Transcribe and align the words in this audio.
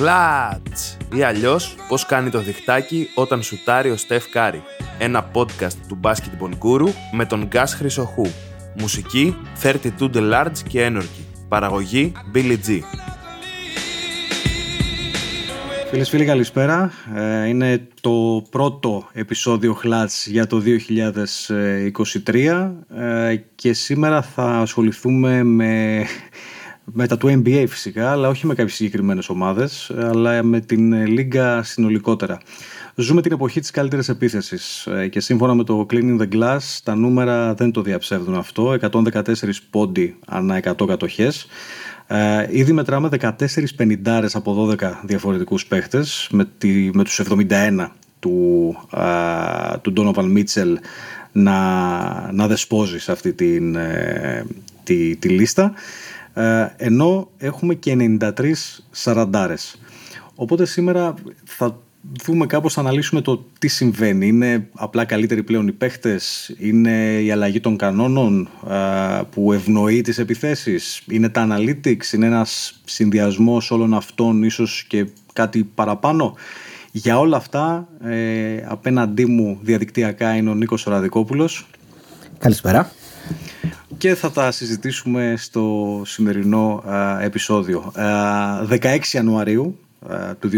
Χλατς! 0.00 0.96
Ή 1.14 1.22
αλλιώς 1.22 1.76
πώς 1.88 2.06
κάνει 2.06 2.30
το 2.30 2.40
διχτάκι 2.40 3.08
όταν 3.14 3.42
σουτάρει 3.42 3.90
ο 3.90 3.96
Στεφ 3.96 4.28
Κάρι. 4.28 4.62
Ένα 4.98 5.30
podcast 5.34 5.74
του 5.88 6.00
Basketball 6.02 6.50
Guru 6.62 6.88
με 7.12 7.24
τον 7.24 7.46
Γκάς 7.46 7.74
Χρυσοχού. 7.74 8.26
Μουσική 8.78 9.36
32 9.62 9.82
the 9.98 10.32
Large 10.32 10.58
και 10.68 10.86
Energy. 10.92 11.44
Παραγωγή 11.48 12.12
Billy 12.34 12.56
G. 12.66 12.80
Φίλες 15.90 16.08
φίλοι 16.08 16.24
καλησπέρα. 16.24 16.92
Ε, 17.14 17.46
είναι 17.46 17.88
το 18.00 18.46
πρώτο 18.50 19.08
επεισόδιο 19.12 19.74
Χλάτς 19.74 20.26
για 20.26 20.46
το 20.46 20.62
2023 22.26 22.70
ε, 22.96 23.36
και 23.54 23.72
σήμερα 23.72 24.22
θα 24.22 24.44
ασχοληθούμε 24.44 25.42
με, 25.42 26.04
με 26.92 27.06
τα 27.06 27.16
του 27.16 27.28
NBA 27.28 27.64
φυσικά, 27.68 28.10
αλλά 28.10 28.28
όχι 28.28 28.46
με 28.46 28.54
κάποιες 28.54 28.76
συγκεκριμένες 28.76 29.28
ομάδες, 29.28 29.90
αλλά 29.96 30.42
με 30.42 30.60
την 30.60 31.06
Λίγκα 31.06 31.62
συνολικότερα. 31.62 32.38
Ζούμε 32.94 33.22
την 33.22 33.32
εποχή 33.32 33.60
της 33.60 33.70
καλύτερης 33.70 34.08
επίθεσης 34.08 34.86
ε, 34.86 35.08
και 35.08 35.20
σύμφωνα 35.20 35.54
με 35.54 35.64
το 35.64 35.86
Cleaning 35.90 36.20
the 36.20 36.28
Glass 36.32 36.58
τα 36.84 36.94
νούμερα 36.94 37.54
δεν 37.54 37.70
το 37.70 37.82
διαψεύδουν 37.82 38.34
αυτό, 38.34 38.76
114 38.80 39.22
πόντι 39.70 40.16
ανά 40.26 40.60
100 40.78 40.86
κατοχές. 40.86 41.46
Ε, 42.06 42.46
ήδη 42.50 42.72
μετράμε 42.72 43.08
14 43.20 43.30
πενιντάρες 43.76 44.34
από 44.34 44.68
12 44.80 44.92
διαφορετικούς 45.02 45.66
παίχτες 45.66 46.28
με, 46.30 46.48
τη, 46.58 46.90
με 46.94 47.04
τους 47.04 47.20
71 47.28 47.86
του, 48.18 48.76
ε, 48.96 49.78
του 49.82 49.92
Donovan 49.96 50.36
Mitchell 50.38 50.74
να, 51.32 52.32
να 52.32 52.46
δεσπόζει 52.46 52.98
σε 52.98 53.12
αυτή 53.12 53.32
την, 53.32 53.76
ε, 53.76 54.46
τη, 54.84 55.16
τη 55.16 55.28
λίστα 55.28 55.64
ε, 55.64 56.19
ενώ 56.76 57.30
έχουμε 57.38 57.74
και 57.74 57.96
93 58.20 58.52
σαραντάρες. 58.90 59.80
Οπότε 60.34 60.66
σήμερα 60.66 61.14
θα 61.44 61.78
δούμε 62.24 62.46
κάπως, 62.46 62.72
θα 62.74 62.80
αναλύσουμε 62.80 63.20
το 63.20 63.46
τι 63.58 63.68
συμβαίνει. 63.68 64.26
Είναι 64.26 64.68
απλά 64.74 65.04
καλύτεροι 65.04 65.42
πλέον 65.42 65.68
οι 65.68 65.72
παίχτες, 65.72 66.54
είναι 66.58 67.20
η 67.22 67.30
αλλαγή 67.30 67.60
των 67.60 67.76
κανόνων 67.76 68.48
που 69.30 69.52
ευνοεί 69.52 70.00
τις 70.00 70.18
επιθέσεις, 70.18 71.02
είναι 71.08 71.28
τα 71.28 71.48
analytics, 71.50 72.12
είναι 72.12 72.26
ένας 72.26 72.80
συνδυασμός 72.84 73.70
όλων 73.70 73.94
αυτών, 73.94 74.42
ίσως 74.42 74.84
και 74.88 75.06
κάτι 75.32 75.64
παραπάνω; 75.74 76.34
Για 76.92 77.18
όλα 77.18 77.36
αυτά, 77.36 77.88
ε, 78.04 78.64
απέναντί 78.66 79.26
μου 79.26 79.58
διαδικτυακά 79.62 80.36
είναι 80.36 80.50
ο 80.50 80.54
Νίκος 80.54 80.84
Ραδικόπουλος. 80.84 81.66
Καλησπέρα. 82.38 82.90
Και 84.00 84.14
θα 84.14 84.30
τα 84.30 84.50
συζητήσουμε 84.50 85.34
στο 85.36 86.02
σημερινό 86.04 86.82
επεισόδιο. 87.20 87.92
16 87.96 88.98
Ιανουαρίου 89.12 89.78
ε, 90.08 90.34
του 90.34 90.50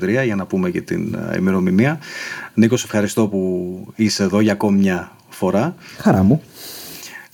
2023 0.00 0.24
για 0.24 0.36
να 0.36 0.46
πούμε 0.46 0.70
και 0.70 0.80
την 0.80 1.14
ε, 1.14 1.36
ημερομηνία. 1.36 1.98
Νίκος, 2.54 2.84
ευχαριστώ 2.84 3.28
που 3.28 3.86
είσαι 3.94 4.22
εδώ 4.22 4.40
για 4.40 4.52
ακόμη 4.52 4.78
μια 4.78 5.12
φορά. 5.28 5.74
Χαρά 5.98 6.22
μου. 6.22 6.42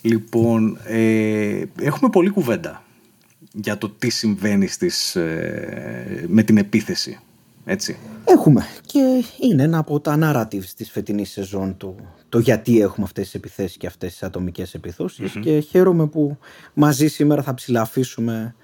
Λοιπόν, 0.00 0.78
ε, 0.84 1.62
έχουμε 1.80 2.10
πολλή 2.10 2.30
κουβέντα 2.30 2.82
για 3.52 3.78
το 3.78 3.88
τι 3.88 4.10
συμβαίνει 4.10 4.66
στις, 4.66 5.16
ε, 5.16 6.24
με 6.28 6.42
την 6.42 6.56
επίθεση. 6.56 7.18
Έτσι. 7.64 7.98
Έχουμε 8.24 8.66
και 8.86 9.24
είναι 9.40 9.62
ένα 9.62 9.78
από 9.78 10.00
τα 10.00 10.18
narratives 10.22 10.70
της 10.76 10.90
φετινής 10.90 11.30
σεζόν 11.30 11.76
του 11.76 11.96
το 12.28 12.38
γιατί 12.38 12.80
έχουμε 12.80 13.06
αυτές 13.06 13.24
τις 13.24 13.34
επιθέσεις 13.34 13.76
και 13.76 13.86
αυτές 13.86 14.10
τις 14.10 14.22
ατομικές 14.22 14.76
και 15.40 15.60
χαίρομαι 15.60 16.06
που 16.06 16.38
μαζί 16.74 17.08
σήμερα 17.08 17.42
θα 17.42 17.54
ψηλαφίσουμε 17.54 18.54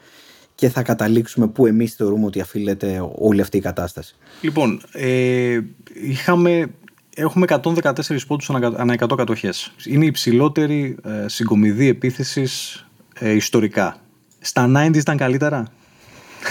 και 0.54 0.68
θα 0.68 0.82
καταλήξουμε 0.82 1.48
που 1.48 1.66
εμείς 1.66 1.94
θεωρούμε 1.94 2.26
ότι 2.26 2.40
αφήνεται 2.40 3.10
όλη 3.14 3.40
αυτή 3.40 3.56
η 3.56 3.60
κατάσταση. 3.60 4.14
Λοιπόν, 4.40 4.80
ε, 4.92 5.60
είχαμε, 6.02 6.66
έχουμε 7.14 7.46
114 7.48 8.26
πόντους 8.26 8.50
ανά 8.50 8.92
100 8.92 9.16
κατοχές. 9.16 9.72
Είναι 9.84 10.04
η 10.04 10.06
υψηλότερη 10.06 10.96
ε, 11.04 11.28
συγκομιδή 11.28 11.88
επίθεσης 11.88 12.86
ε, 13.18 13.30
ιστορικά. 13.30 13.96
Στα 14.38 14.72
90 14.88 14.96
ήταν 14.96 15.16
καλύτερα; 15.16 15.66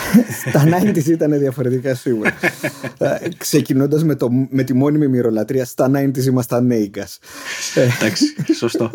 Στα 0.50 0.64
90 0.84 1.06
ήταν 1.06 1.40
διαφορετικά 1.40 1.96
σίγουρα. 1.96 2.34
Ε, 2.98 3.18
Ξεκινώντας 3.38 4.04
με, 4.04 4.16
με 4.50 4.64
τη 4.64 4.74
μόνιμη 4.74 5.08
μυρολατρεία, 5.08 5.66
στα 5.66 5.92
90 5.96 6.18
ήμασταν 6.18 6.66
νέικας. 6.66 7.20
Εντάξει, 7.76 8.26
σωστό. 8.54 8.92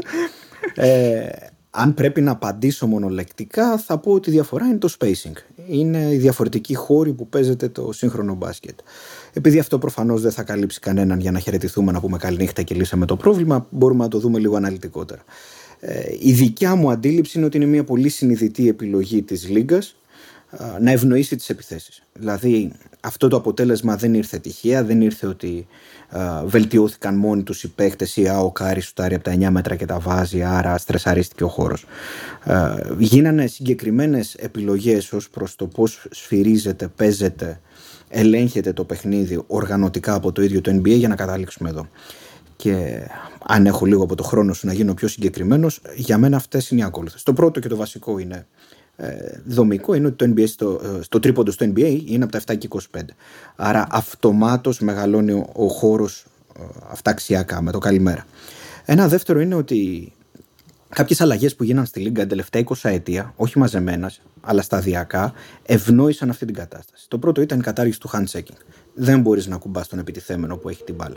Ε, 0.75 1.27
αν 1.71 1.95
πρέπει 1.95 2.21
να 2.21 2.31
απαντήσω 2.31 2.87
μονολεκτικά, 2.87 3.79
θα 3.79 3.99
πω 3.99 4.13
ότι 4.13 4.31
η 4.31 4.33
διαφορά 4.33 4.67
είναι 4.67 4.79
το 4.79 4.95
spacing. 4.99 5.33
Είναι 5.67 6.13
η 6.13 6.17
διαφορετική 6.17 6.75
χώρη 6.75 7.13
που 7.13 7.29
παίζεται 7.29 7.69
το 7.69 7.93
σύγχρονο 7.93 8.35
μπάσκετ. 8.35 8.79
Επειδή 9.33 9.59
αυτό 9.59 9.79
προφανώς 9.79 10.23
δεν 10.23 10.31
θα 10.31 10.43
καλύψει 10.43 10.81
κανέναν 10.81 11.21
για 11.21 11.31
να 11.31 11.39
χαιρετηθούμε 11.39 11.93
να 11.93 12.01
πούμε 12.01 12.19
καληνύχτα 12.19 12.63
και 12.63 12.75
λύσαμε 12.75 13.07
το 13.07 13.17
πρόβλημα, 13.17 13.67
μπορούμε 13.71 14.03
να 14.03 14.09
το 14.09 14.19
δούμε 14.19 14.39
λίγο 14.39 14.57
αναλυτικότερα. 14.57 15.23
Ε, 15.81 16.01
η 16.21 16.33
δικιά 16.33 16.75
μου 16.75 16.91
αντίληψη 16.91 17.39
είναι 17.39 17.47
ότι 17.47 17.57
είναι 17.57 17.67
μια 17.67 17.85
πολύ 17.85 18.09
συνειδητή 18.09 18.69
επιλογή 18.69 19.23
της 19.23 19.49
Λίγκας 19.49 19.97
να 20.81 20.91
ευνοήσει 20.91 21.37
τις 21.37 21.49
επιθέσεις. 21.49 22.03
Δηλαδή 22.13 22.73
αυτό 23.01 23.29
το 23.29 23.37
αποτέλεσμα 23.37 23.97
δεν 23.97 24.15
ήρθε 24.15 24.39
τυχαία, 24.39 24.85
δεν 24.85 25.01
ήρθε 25.01 25.27
ότι 25.27 25.67
βελτιώθηκαν 26.45 27.15
μόνοι 27.17 27.43
τους 27.43 27.63
οι 27.63 27.69
παίχτες 27.69 28.17
ή 28.17 28.29
ο 28.29 28.51
Κάρι 28.51 28.81
σουτάρει 28.81 29.15
από 29.15 29.25
τα 29.25 29.35
9 29.35 29.49
μέτρα 29.51 29.77
και 29.77 29.87
τα 29.87 29.99
βάζει 29.99 30.43
άρα 30.43 30.79
στρεσαρίστηκε 30.79 31.45
ο 31.45 31.49
χώρος. 31.49 31.85
γίνανε 32.99 33.47
συγκεκριμένες 33.47 34.35
επιλογές 34.35 35.13
ως 35.13 35.31
προς 35.31 35.57
το 35.57 35.67
πώς 35.67 36.07
σφυρίζεται, 36.11 36.89
παίζεται, 36.89 37.61
ελέγχεται 38.09 38.73
το 38.73 38.85
παιχνίδι 38.85 39.43
οργανωτικά 39.47 40.15
από 40.15 40.33
το 40.33 40.43
ίδιο 40.43 40.61
το 40.61 40.71
NBA 40.71 40.97
για 40.97 41.09
να 41.09 41.17
καταλήξουμε 41.17 41.69
εδώ. 41.69 41.89
Και 42.57 43.01
αν 43.47 43.67
έχω 43.67 43.87
λίγο 43.87 44.03
από 44.03 44.15
το 44.15 44.23
χρόνο 44.23 44.53
σου 44.53 44.67
να 44.67 44.73
γίνω 44.73 44.95
πιο 44.95 45.09
συγκεκριμένος, 45.09 45.81
για 45.95 46.19
μένα 46.19 46.37
αυτές 46.37 46.71
είναι 46.71 46.81
οι 46.81 46.85
ακόλουθες. 46.85 47.23
Το 47.23 47.33
πρώτο 47.33 47.61
και 47.61 47.69
το 47.69 47.77
βασικό 47.77 48.19
είναι 48.19 48.37
ε, 48.37 48.47
δομικό 49.47 49.95
είναι 49.95 50.07
ότι 50.07 50.27
το 50.27 50.33
NBA 50.35 50.49
στο, 50.49 50.81
ε, 50.85 51.03
στο 51.03 51.21
τρίποντο 51.21 51.51
στο 51.51 51.67
NBA 51.67 52.01
είναι 52.07 52.25
από 52.25 52.33
τα 52.33 52.41
7 52.53 52.59
και 52.59 52.69
25. 52.71 53.01
Άρα 53.57 53.87
αυτομάτως 53.91 54.81
μεγαλώνει 54.81 55.33
ο, 55.33 55.51
ο 55.53 55.69
χώρος 55.69 56.27
ε, 56.59 56.63
αυταξιακά 56.91 57.63
με 57.63 57.73
το 57.73 57.79
καλημέρα. 57.79 58.27
Ένα 58.85 59.09
δεύτερο 59.09 59.41
είναι 59.41 59.55
ότι 59.55 60.13
κάποιες 60.89 61.21
αλλαγές 61.21 61.55
που 61.55 61.65
γίνανε 61.65 61.87
στη 61.87 62.01
Λίγκα 62.01 62.21
την 62.21 62.29
τελευταία 62.29 62.63
20 62.65 62.75
ετία, 62.83 63.33
όχι 63.37 63.59
μαζεμένα, 63.59 64.13
αλλά 64.41 64.63
σταδιακά, 64.63 65.33
ευνόησαν 65.63 66.31
αυτή 66.31 66.45
την 66.45 66.55
κατάσταση. 66.55 67.09
Το 67.09 67.19
πρώτο 67.19 67.41
ήταν 67.41 67.59
η 67.59 67.63
κατάργηση 67.63 68.01
του 68.01 68.11
handshaking. 68.13 68.57
Δεν 68.95 69.21
μπορείς 69.21 69.47
να 69.47 69.57
κουμπάς 69.57 69.89
τον 69.89 69.99
επιτιθέμενο 69.99 70.57
που 70.57 70.69
έχει 70.69 70.85
την 70.85 70.95
μπάλα. 70.95 71.17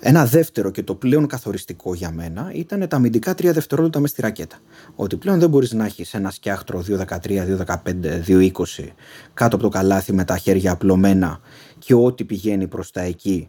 Ένα 0.00 0.26
δεύτερο 0.26 0.70
και 0.70 0.82
το 0.82 0.94
πλέον 0.94 1.26
καθοριστικό 1.26 1.94
για 1.94 2.10
μένα 2.10 2.50
ήταν 2.54 2.88
τα 2.88 2.96
αμυντικά 2.96 3.34
τρία 3.34 3.52
δευτερόλεπτα 3.52 4.00
μες 4.00 4.10
στη 4.10 4.20
ρακέτα. 4.20 4.56
Ότι 4.94 5.16
πλέον 5.16 5.38
δεν 5.38 5.48
μπορείς 5.48 5.72
να 5.72 5.84
έχεις 5.84 6.14
ένα 6.14 6.30
σκιάχτρο 6.30 6.84
2-13, 6.88 7.06
2-15, 7.66 7.76
2-20 8.26 8.50
κάτω 9.34 9.56
από 9.56 9.64
το 9.64 9.68
καλάθι 9.68 10.12
με 10.12 10.24
τα 10.24 10.36
χέρια 10.36 10.72
απλωμένα 10.72 11.40
και 11.78 11.94
ό,τι 11.94 12.24
πηγαίνει 12.24 12.66
προς 12.66 12.90
τα 12.90 13.00
εκεί 13.00 13.48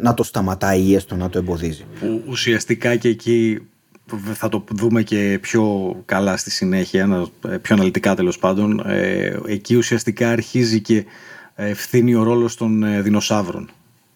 να 0.00 0.14
το 0.14 0.22
σταματάει 0.22 0.80
ή 0.80 0.94
έστω 0.94 1.16
να 1.16 1.28
το 1.28 1.38
εμποδίζει. 1.38 1.84
ουσιαστικά 2.28 2.96
και 2.96 3.08
εκεί 3.08 3.68
θα 4.32 4.48
το 4.48 4.64
δούμε 4.70 5.02
και 5.02 5.38
πιο 5.40 5.94
καλά 6.04 6.36
στη 6.36 6.50
συνέχεια, 6.50 7.28
πιο 7.62 7.74
αναλυτικά 7.74 8.14
τέλος 8.14 8.38
πάντων. 8.38 8.82
Ε, 8.86 9.38
εκεί 9.46 9.76
ουσιαστικά 9.76 10.30
αρχίζει 10.30 10.80
και 10.80 11.04
ευθύνει 11.54 12.14
ο 12.14 12.22
ρόλος 12.22 12.56
των 12.56 12.82
ε, 12.82 13.02
δεινοσαύρων 13.02 13.70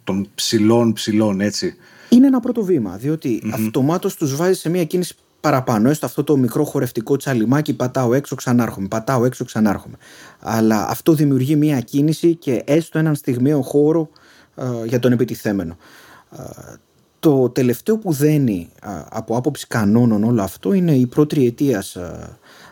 των 0.04 0.28
ψηλών 0.34 0.92
ψηλών, 0.92 1.40
έτσι. 1.40 1.76
Είναι 2.08 2.26
ένα 2.26 2.40
πρώτο 2.40 2.62
βήμα, 2.62 2.96
διότι 2.96 3.42
mm-hmm. 3.44 3.50
αυτομάτως 3.52 4.16
τους 4.16 4.36
βάζει 4.36 4.58
σε 4.58 4.68
μια 4.68 4.84
κίνηση 4.84 5.14
παραπάνω. 5.40 5.90
Έστω 5.90 6.06
αυτό 6.06 6.24
το 6.24 6.36
μικρό 6.36 6.64
χορευτικό 6.64 7.16
τσαλιμάκι, 7.16 7.74
πατάω 7.74 8.14
έξω, 8.14 8.34
ξανάρχομαι. 8.34 8.88
Πατάω 8.88 9.24
έξω, 9.24 9.44
ξανάρχομαι. 9.44 9.96
Αλλά 10.40 10.88
αυτό 10.88 11.12
δημιουργεί 11.12 11.56
μια 11.56 11.80
κίνηση 11.80 12.34
και 12.34 12.62
έστω 12.66 12.98
έναν 12.98 13.14
στιγμιαίο 13.14 13.62
χώρο 13.62 14.08
ε, 14.54 14.64
για 14.86 14.98
τον 14.98 15.12
επιτιθέμενο. 15.12 15.76
Ε, 16.38 16.42
το 17.20 17.48
τελευταίο 17.48 17.98
που 17.98 18.12
δένει 18.12 18.68
ε, 18.82 18.88
από 19.10 19.36
άποψη 19.36 19.66
κανόνων 19.66 20.24
όλο 20.24 20.42
αυτό 20.42 20.72
είναι 20.72 20.94
η 20.94 21.06
πρώτη 21.06 21.46
αιτίας 21.46 21.96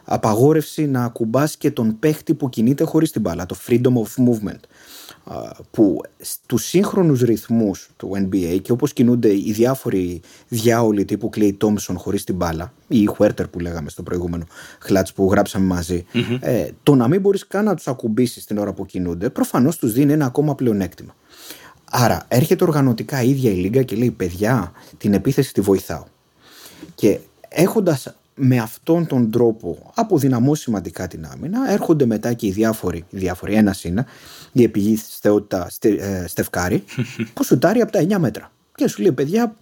απαγόρευση 0.05 0.87
να 0.87 1.05
ακουμπάς 1.05 1.57
και 1.57 1.71
τον 1.71 1.99
παίχτη 1.99 2.35
που 2.35 2.49
κινείται 2.49 2.85
χωρίς 2.85 3.11
την 3.11 3.21
μπάλα, 3.21 3.47
το 3.47 3.57
freedom 3.67 3.93
of 3.93 4.25
movement 4.29 4.61
που 5.71 6.01
στους 6.19 6.65
σύγχρονους 6.65 7.21
ρυθμούς 7.21 7.91
του 7.97 8.11
NBA 8.15 8.59
και 8.63 8.73
όπως 8.73 8.93
κινούνται 8.93 9.29
οι 9.29 9.53
διάφοροι 9.53 10.21
διάολοι 10.49 11.05
τύπου 11.05 11.31
Clay 11.37 11.53
Thompson 11.61 11.95
χωρίς 11.95 12.25
την 12.25 12.35
μπάλα 12.35 12.73
ή 12.89 13.09
Huerter 13.19 13.51
που 13.51 13.59
λέγαμε 13.59 13.91
στο 13.91 14.03
προηγούμενο 14.03 14.45
χλάτς 14.79 15.13
που 15.13 15.31
γράψαμε 15.31 15.59
ε, 16.41 16.69
το 16.83 16.95
να 16.95 17.09
μην 17.09 17.21
μπορείς 17.21 17.47
καν 17.47 17.65
να 17.65 17.75
τους 17.75 17.89
ακουμπήσεις 17.89 18.45
την 18.45 18.59
ώρα 18.59 18.73
που 18.73 18.87
κινούνται 18.87 19.31
προφανώς 19.31 19.77
τους 19.77 19.93
δίνει 19.93 20.13
ένα 20.13 20.25
ακόμα 20.25 20.55
πλεονέκτημα. 20.55 21.15
Άρα 21.91 22.25
έρχεται 22.29 22.65
οργανωτικά 22.65 23.23
η 23.23 23.31
ίδια 23.31 23.51
η 23.51 23.55
Λίγκα 23.55 23.83
και 23.83 23.97
λέει 23.97 24.11
παιδιά 24.11 24.73
την 24.99 25.15
επίθεση 25.15 25.53
τη 25.53 25.61
βοηθάω. 25.61 26.05
Και 26.95 27.19
έχοντας 27.49 28.15
με 28.43 28.59
αυτόν 28.59 29.07
τον 29.07 29.31
τρόπο 29.31 29.93
αποδυναμώ 29.95 30.55
σημαντικά 30.55 31.07
την 31.07 31.27
άμυνα. 31.33 31.73
Έρχονται 31.73 32.07
μετά 32.07 32.33
και 32.33 32.47
οι 32.47 32.51
διάφοροι, 32.51 33.05
οι 33.11 33.19
διάφοροι 33.19 33.55
ένα 33.55 33.75
είναι, 33.83 34.07
η 34.53 34.63
επιγή 34.63 34.97
θεότητα 35.21 35.71
ε, 35.81 36.25
Στεφκάρη, 36.27 36.85
που 37.35 37.45
σουτάρει 37.45 37.81
από 37.81 37.93
τα 37.93 38.01
9 38.01 38.17
μέτρα. 38.19 38.53
Και 38.75 38.89
σου 38.89 39.03
λέει, 39.03 39.13
παιδιά, 39.13 39.57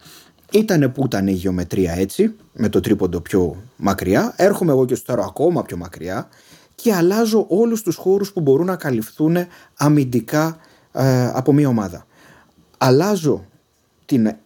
ήταν 0.52 0.92
που 0.92 1.04
ήταν 1.04 1.26
η 1.26 1.32
γεωμετρία 1.32 1.92
έτσι, 1.92 2.34
με 2.52 2.68
το 2.68 2.80
τρίποντο 2.80 3.20
πιο 3.20 3.62
μακριά. 3.76 4.34
Έρχομαι 4.36 4.72
εγώ 4.72 4.84
και 4.84 4.94
σουτάρω 4.94 5.24
ακόμα 5.24 5.62
πιο 5.62 5.76
μακριά 5.76 6.28
και 6.74 6.94
αλλάζω 6.94 7.46
όλους 7.48 7.82
τους 7.82 7.96
χώρους 7.96 8.32
που 8.32 8.40
μπορούν 8.40 8.66
να 8.66 8.76
καλυφθούν 8.76 9.36
αμυντικά 9.76 10.56
ε, 10.92 11.30
από 11.34 11.52
μια 11.52 11.68
ομάδα. 11.68 12.06
Αλλάζω 12.78 13.44
την 14.04 14.36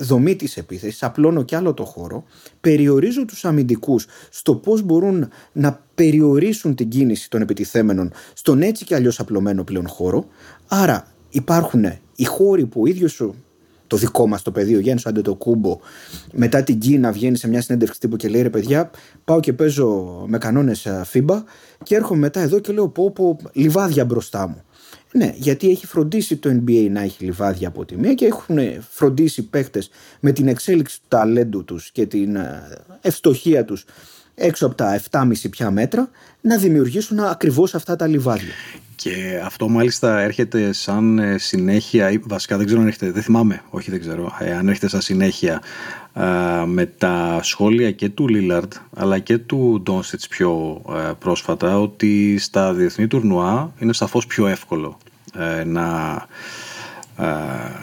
δομή 0.00 0.36
της 0.36 0.56
επίθεσης, 0.56 1.02
απλώνω 1.02 1.42
κι 1.42 1.54
άλλο 1.54 1.74
το 1.74 1.84
χώρο, 1.84 2.24
περιορίζω 2.60 3.24
τους 3.24 3.44
αμυντικούς 3.44 4.06
στο 4.30 4.54
πώς 4.54 4.82
μπορούν 4.82 5.28
να 5.52 5.82
περιορίσουν 5.94 6.74
την 6.74 6.88
κίνηση 6.88 7.30
των 7.30 7.40
επιτιθέμενων 7.40 8.12
στον 8.32 8.62
έτσι 8.62 8.84
κι 8.84 8.94
αλλιώς 8.94 9.20
απλωμένο 9.20 9.64
πλέον 9.64 9.88
χώρο, 9.88 10.26
άρα 10.68 11.06
υπάρχουν 11.30 11.84
οι 12.16 12.24
χώροι 12.24 12.66
που 12.66 12.80
ο 12.80 12.86
ίδιος 12.86 13.22
το 13.86 13.96
δικό 13.96 14.26
μας 14.26 14.42
το 14.42 14.50
πεδίο, 14.50 14.78
Γιάννης 14.78 15.06
Αντετοκούμπο, 15.06 15.78
μετά 16.32 16.62
την 16.62 16.78
Κίνα 16.78 17.12
βγαίνει 17.12 17.36
σε 17.36 17.48
μια 17.48 17.62
συνέντευξη 17.62 18.00
τύπου 18.00 18.16
και 18.16 18.28
λέει 18.28 18.42
ρε 18.42 18.50
παιδιά, 18.50 18.90
πάω 19.24 19.40
και 19.40 19.52
παίζω 19.52 20.24
με 20.26 20.38
κανόνες 20.38 20.86
FIBA 21.12 21.42
και 21.82 21.94
έρχομαι 21.94 22.20
μετά 22.20 22.40
εδώ 22.40 22.58
και 22.58 22.72
λέω 22.72 22.88
πω, 22.88 23.10
πω 23.10 23.36
λιβάδια 23.52 24.04
μπροστά 24.04 24.48
μου. 24.48 24.62
Ναι, 25.12 25.32
γιατί 25.36 25.70
έχει 25.70 25.86
φροντίσει 25.86 26.36
το 26.36 26.50
NBA 26.50 26.88
να 26.90 27.00
έχει 27.00 27.24
λιβάδια 27.24 27.68
από 27.68 27.84
τη 27.84 27.96
μία 27.96 28.14
και 28.14 28.24
έχουν 28.26 28.58
φροντίσει 28.90 29.42
παίχτες 29.42 29.90
με 30.20 30.32
την 30.32 30.48
εξέλιξη 30.48 31.00
του 31.00 31.06
ταλέντου 31.08 31.64
τους 31.64 31.90
και 31.90 32.06
την 32.06 32.36
ε, 32.36 32.62
ευστοχία 33.00 33.64
τους 33.64 33.84
έξω 34.34 34.66
από 34.66 34.74
τα 34.74 35.00
7,5 35.10 35.32
πια 35.50 35.70
μέτρα 35.70 36.10
να 36.40 36.56
δημιουργήσουν 36.56 37.20
ακριβώς 37.20 37.74
αυτά 37.74 37.96
τα 37.96 38.06
λιβάδια. 38.06 38.52
Και 39.02 39.40
αυτό 39.44 39.68
μάλιστα 39.68 40.20
έρχεται 40.20 40.72
σαν 40.72 41.18
ε, 41.18 41.38
συνέχεια, 41.38 42.10
ή 42.10 42.18
βασικά 42.18 42.56
δεν 42.56 42.66
ξέρω 42.66 42.80
αν 42.80 42.86
έρχεται, 42.86 43.10
δεν 43.10 43.22
θυμάμαι, 43.22 43.62
όχι 43.70 43.90
δεν 43.90 44.00
ξέρω, 44.00 44.36
ε, 44.40 44.54
αν 44.54 44.68
έρχεται 44.68 44.88
σαν 44.88 45.00
συνέχεια 45.00 45.62
με 46.66 46.86
τα 46.86 47.40
σχόλια 47.42 47.90
και 47.90 48.08
του 48.08 48.28
Λίλαρντ 48.28 48.72
αλλά 48.96 49.18
και 49.18 49.38
του 49.38 49.80
Ντόνσιτς 49.82 50.28
πιο 50.28 50.82
πρόσφατα 51.18 51.80
ότι 51.80 52.38
στα 52.38 52.74
διεθνή 52.74 53.06
τουρνουά 53.06 53.72
είναι 53.78 53.92
σαφώς 53.92 54.26
πιο 54.26 54.46
εύκολο 54.46 54.98
ε, 55.34 55.64
να, 55.64 56.26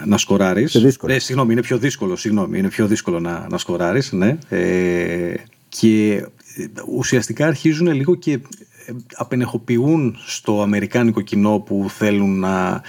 να 0.06 0.18
σκοράρεις. 0.18 0.75
Ε, 1.06 1.20
συγγνώμη, 1.20 1.52
είναι 1.52 1.62
πιο 1.62 1.78
δύσκολο, 1.78 2.16
συγγνώμη, 2.16 2.58
είναι 2.58 2.70
πιο 2.70 2.88
δύσκολο 2.88 3.20
να, 3.20 3.48
να 3.50 3.58
σκοράρεις, 3.58 4.12
ναι. 4.12 4.38
Ε, 4.50 5.34
και 5.70 6.25
ουσιαστικά 6.88 7.48
αρχίζουν 7.48 7.88
λίγο 7.88 8.16
και 8.16 8.40
απενεχοποιούν 9.16 10.18
στο 10.25 10.62
αμερικάνικο 10.62 11.22
κοινό 11.22 11.60
που 11.60 11.86
θέλουν 11.89 12.39
να, 12.39 12.81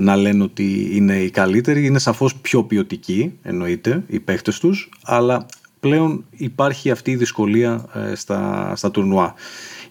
να 0.00 0.16
λένε 0.16 0.42
ότι 0.42 0.88
είναι 0.92 1.16
οι 1.16 1.30
καλύτεροι. 1.30 1.86
Είναι 1.86 1.98
σαφώς 1.98 2.34
πιο 2.34 2.64
ποιοτικοί, 2.64 3.32
εννοείται, 3.42 4.02
οι 4.06 4.20
παίχτες 4.20 4.58
τους, 4.58 4.88
αλλά 5.04 5.46
πλέον 5.80 6.24
υπάρχει 6.30 6.90
αυτή 6.90 7.10
η 7.10 7.16
δυσκολία 7.16 7.84
στα, 8.14 8.72
στα 8.76 8.90
τουρνουά 8.90 9.34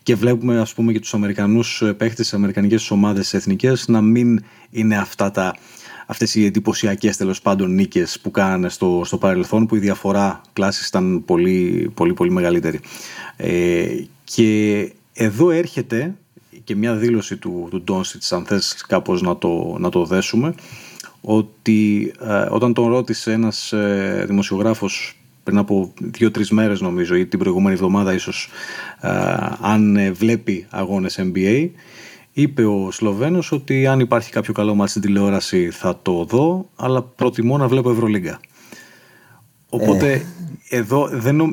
και 0.03 0.15
βλέπουμε 0.15 0.59
ας 0.59 0.73
πούμε 0.73 0.91
και 0.91 0.99
τους 0.99 1.13
Αμερικανούς 1.13 1.81
ε, 1.81 1.93
παίχτες, 1.93 2.25
τις 2.25 2.33
Αμερικανικές 2.33 2.91
ομάδες 2.91 3.33
εθνικές 3.33 3.87
να 3.87 4.01
μην 4.01 4.43
είναι 4.69 4.97
αυτά 4.97 5.31
τα, 5.31 5.55
αυτές 6.05 6.35
οι 6.35 6.45
εντυπωσιακές 6.45 7.17
τέλος 7.17 7.41
πάντων 7.41 7.73
νίκες 7.73 8.19
που 8.19 8.31
κάνανε 8.31 8.69
στο, 8.69 9.01
στο 9.05 9.17
παρελθόν 9.17 9.65
που 9.65 9.75
η 9.75 9.79
διαφορά 9.79 10.41
κλάσης 10.53 10.87
ήταν 10.87 11.23
πολύ 11.25 11.91
πολύ, 11.93 12.13
πολύ 12.13 12.31
μεγαλύτερη. 12.31 12.79
Ε, 13.35 13.85
και 14.23 14.91
εδώ 15.13 15.51
έρχεται 15.51 16.15
και 16.63 16.75
μια 16.75 16.95
δήλωση 16.95 17.37
του, 17.37 17.67
του 17.69 17.81
Ντόνσιτς 17.81 18.33
αν 18.33 18.45
θες 18.45 18.83
κάπως 18.87 19.21
να 19.21 19.37
το, 19.37 19.75
να 19.79 19.89
το 19.89 20.05
δέσουμε 20.05 20.53
ότι 21.21 22.13
ε, 22.21 22.45
όταν 22.49 22.73
τον 22.73 22.87
ρώτησε 22.87 23.31
ένας 23.31 23.73
ε, 23.73 24.23
δημοσιογράφος 24.27 25.17
πριν 25.43 25.57
από 25.57 25.93
δύο-τρεις 25.97 26.51
μέρες 26.51 26.81
νομίζω 26.81 27.15
ή 27.15 27.25
την 27.25 27.39
προηγούμενη 27.39 27.73
εβδομάδα 27.73 28.13
ίσως 28.13 28.49
αν 29.61 29.95
ε, 29.95 30.11
βλέπει 30.11 30.65
αγώνες 30.69 31.19
NBA 31.21 31.69
είπε 32.33 32.65
ο 32.65 32.91
Σλοβαίνος 32.91 33.51
ότι 33.51 33.87
αν 33.87 33.99
υπάρχει 33.99 34.31
κάποιο 34.31 34.53
καλό 34.53 34.75
μάτι 34.75 34.89
στην 34.89 35.01
τηλεόραση 35.01 35.69
θα 35.69 35.99
το 36.01 36.23
δω 36.23 36.69
αλλά 36.75 37.01
προτιμώ 37.01 37.57
να 37.57 37.67
βλέπω 37.67 37.91
Ευρωλίγκα. 37.91 38.39
Οπότε 39.73 40.11
ε. 40.69 40.77
εδώ 40.77 41.09
δεν 41.11 41.35
νο... 41.35 41.43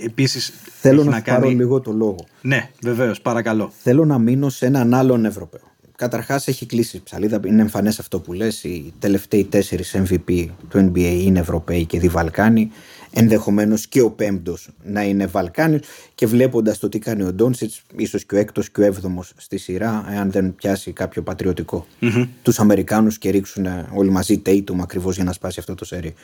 Ε, 0.00 0.04
επίσης 0.04 0.52
Θέλω 0.80 1.04
να, 1.04 1.10
να 1.10 1.20
κάνει... 1.20 1.38
πάρω 1.40 1.50
λίγο 1.50 1.80
το 1.80 1.92
λόγο. 1.92 2.26
Ναι, 2.42 2.70
βεβαίως, 2.82 3.20
παρακαλώ. 3.20 3.72
Θέλω 3.82 4.04
να 4.04 4.18
μείνω 4.18 4.48
σε 4.48 4.66
έναν 4.66 4.94
άλλον 4.94 5.24
Ευρωπαίο. 5.24 5.60
Καταρχάς 5.96 6.48
έχει 6.48 6.66
κλείσει 6.66 6.96
η 6.96 7.00
ψαλίδα. 7.04 7.40
Είναι 7.46 7.60
εμφανές 7.60 7.98
αυτό 7.98 8.20
που 8.20 8.32
λες. 8.32 8.64
Οι 8.64 8.92
τελευταίοι 8.98 9.44
τέσσερις 9.44 9.96
MVP 9.96 10.46
του 10.68 10.92
NBA 10.94 11.20
είναι 11.24 11.38
Ευρωπαίοι 11.38 11.84
και 11.84 11.98
Διβαλκάνοι 11.98 12.70
ενδεχομένως 13.12 13.86
και 13.86 14.00
ο 14.00 14.10
πέμπτος 14.10 14.68
να 14.84 15.02
είναι 15.02 15.26
Βαλκάνιος. 15.26 15.80
Και 16.14 16.26
βλέποντας 16.26 16.78
το 16.78 16.88
τι 16.88 16.98
κάνει 16.98 17.22
ο 17.22 17.32
Ντόνσιτς, 17.32 17.82
ίσως 17.96 18.24
και 18.24 18.34
ο 18.34 18.38
έκτος 18.38 18.70
και 18.70 18.80
ο 18.80 18.84
έβδομος 18.84 19.32
στη 19.36 19.58
σειρά, 19.58 20.04
εάν 20.12 20.30
δεν 20.30 20.54
πιάσει 20.54 20.92
κάποιο 20.92 21.22
πατριωτικό. 21.22 21.86
Mm-hmm. 22.00 22.28
Τους 22.42 22.58
Αμερικάνους 22.58 23.18
και 23.18 23.30
ρίξουν 23.30 23.66
όλοι 23.94 24.10
μαζί 24.10 24.42
Tatum 24.46 24.78
ακριβώς 24.80 25.14
για 25.14 25.24
να 25.24 25.32
σπάσει 25.32 25.58
αυτό 25.60 25.74
το 25.74 25.84
σερί. 25.84 26.14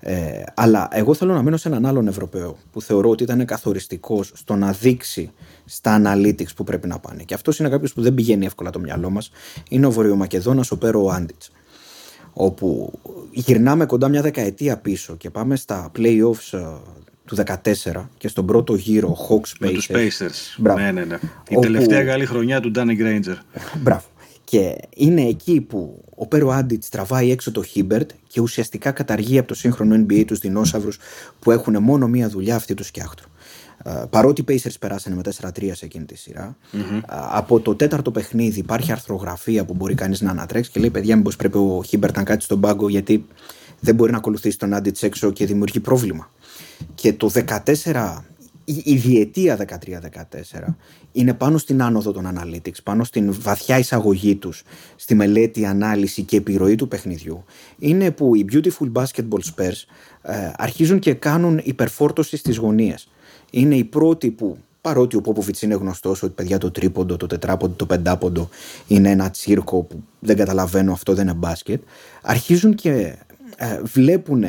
Ε, 0.00 0.42
αλλά 0.54 0.88
εγώ 0.92 1.14
θέλω 1.14 1.34
να 1.34 1.42
μείνω 1.42 1.56
σε 1.56 1.68
έναν 1.68 1.86
άλλον 1.86 2.08
Ευρωπαίο 2.08 2.56
που 2.72 2.82
θεωρώ 2.82 3.10
ότι 3.10 3.22
ήταν 3.22 3.44
καθοριστικός 3.44 4.32
στο 4.34 4.56
να 4.56 4.72
δείξει 4.72 5.30
στα 5.64 6.02
analytics 6.04 6.54
που 6.56 6.64
πρέπει 6.64 6.88
να 6.88 6.98
πάνε. 6.98 7.22
Και 7.22 7.34
αυτός 7.34 7.58
είναι 7.58 7.68
κάποιος 7.68 7.92
που 7.92 8.02
δεν 8.02 8.14
πηγαίνει 8.14 8.46
εύκολα 8.46 8.70
το 8.70 8.78
μυαλό 8.78 9.10
μας. 9.10 9.30
Είναι 9.68 9.86
ο 9.86 9.90
Βορειομακεδόνας 9.90 10.70
ο 10.70 10.78
Πέρο 10.78 11.06
Άντιτς 11.06 11.50
όπου 12.34 12.92
γυρνάμε 13.30 13.86
κοντά 13.86 14.08
μια 14.08 14.22
δεκαετία 14.22 14.76
πίσω 14.76 15.16
και 15.16 15.30
πάμε 15.30 15.56
στα 15.56 15.90
playoffs 15.98 16.58
ε, 16.58 16.66
του 17.24 17.36
2014 17.36 18.06
και 18.16 18.28
στον 18.28 18.46
πρώτο 18.46 18.74
γύρο 18.74 19.16
Hawks 19.28 19.34
Pacers. 19.34 19.56
Με 19.58 19.70
τους 19.70 19.88
Pacers. 19.92 20.74
Ναι, 20.76 20.92
ναι, 20.92 21.04
ναι. 21.04 21.18
Η 21.48 21.56
τελευταία 21.56 22.04
καλή 22.04 22.26
χρονιά 22.26 22.60
του 22.60 22.70
Danny 22.74 22.98
Granger. 23.00 23.36
Μπράβο. 23.82 24.04
Και 24.44 24.76
είναι 24.94 25.22
εκεί 25.22 25.60
που 25.60 26.04
ο 26.14 26.26
Πέρο 26.26 26.50
Άντιτς 26.50 26.88
τραβάει 26.88 27.30
έξω 27.30 27.50
το 27.50 27.62
Χίμπερτ 27.62 28.10
και 28.26 28.40
ουσιαστικά 28.40 28.90
καταργεί 28.90 29.38
από 29.38 29.48
το 29.48 29.54
σύγχρονο 29.54 30.04
NBA 30.08 30.24
τους 30.26 30.38
δεινόσαυρους 30.38 30.98
που 31.38 31.50
έχουν 31.50 31.82
μόνο 31.82 32.08
μία 32.08 32.28
δουλειά 32.28 32.56
αυτή 32.56 32.74
του 32.74 32.86
σκιάχτρου. 32.86 33.28
Ε, 33.86 34.04
παρότι 34.10 34.40
οι 34.40 34.44
Pacers 34.48 34.74
περάσανε 34.80 35.16
με 35.16 35.22
4-3 35.40 35.70
σε 35.72 35.84
εκείνη 35.84 36.04
τη 36.04 36.16
σειρα 36.16 36.56
Mm-hmm. 36.72 37.00
από 37.06 37.60
το 37.60 37.74
τέταρτο 37.74 38.10
παιχνίδι 38.10 38.58
υπάρχει 38.58 38.92
αρθρογραφία 38.92 39.64
που 39.64 39.74
μπορεί 39.74 39.94
κανείς 39.94 40.20
να 40.20 40.30
ανατρέξει 40.30 40.70
και 40.70 40.80
λέει: 40.80 40.90
Παιδιά, 40.90 41.16
μήπως 41.16 41.36
πρέπει 41.36 41.58
ο 41.58 41.82
Χίμπερτ 41.86 42.16
να 42.16 42.22
κάτσει 42.22 42.46
στον 42.46 42.60
πάγκο 42.60 42.88
γιατί 42.88 43.26
δεν 43.80 43.94
μπορεί 43.94 44.10
να 44.10 44.16
ακολουθήσει 44.16 44.58
τον 44.58 44.74
Άντιτς 44.74 45.02
έξω 45.02 45.30
και 45.30 45.46
δημιουργεί 45.46 45.80
πρόβλημα. 45.80 46.30
Και 46.94 47.12
το 47.12 47.30
14, 47.84 48.18
η 48.64 48.96
διετία 48.96 49.66
13-14 49.68 50.74
είναι 51.12 51.34
πάνω 51.34 51.58
στην 51.58 51.82
άνοδο 51.82 52.12
των 52.12 52.26
analytics, 52.34 52.82
πάνω 52.82 53.04
στην 53.04 53.34
βαθιά 53.40 53.78
εισαγωγή 53.78 54.36
τους, 54.36 54.62
στη 54.96 55.14
μελέτη, 55.14 55.66
ανάλυση 55.66 56.22
και 56.22 56.36
επιρροή 56.36 56.74
του 56.74 56.88
παιχνιδιού. 56.88 57.44
Είναι 57.78 58.10
που 58.10 58.34
οι 58.34 58.44
Beautiful 58.52 58.92
Basketball 58.92 59.40
Spurs 59.54 59.84
ε, 60.22 60.50
αρχίζουν 60.56 60.98
και 60.98 61.14
κάνουν 61.14 61.60
υπερφόρτωση 61.64 62.36
στις 62.36 62.56
γωνίες 62.56 63.08
είναι 63.54 63.76
η 63.76 63.84
πρώτη 63.84 64.30
που 64.30 64.58
παρότι 64.80 65.16
ο 65.16 65.20
Πόποβιτ 65.20 65.60
είναι 65.60 65.74
γνωστός 65.74 66.22
ότι 66.22 66.32
παιδιά 66.32 66.58
το 66.58 66.70
τρίποντο, 66.70 67.16
το 67.16 67.26
τετράποντο, 67.26 67.74
το 67.76 67.86
πεντάποντο 67.86 68.48
είναι 68.86 69.10
ένα 69.10 69.30
τσίρκο 69.30 69.82
που 69.82 70.02
δεν 70.18 70.36
καταλαβαίνω 70.36 70.92
αυτό 70.92 71.14
δεν 71.14 71.26
είναι 71.26 71.36
μπάσκετ, 71.36 71.82
αρχίζουν 72.22 72.74
και 72.74 73.16
ε, 73.56 73.80
βλέπουν 73.82 74.44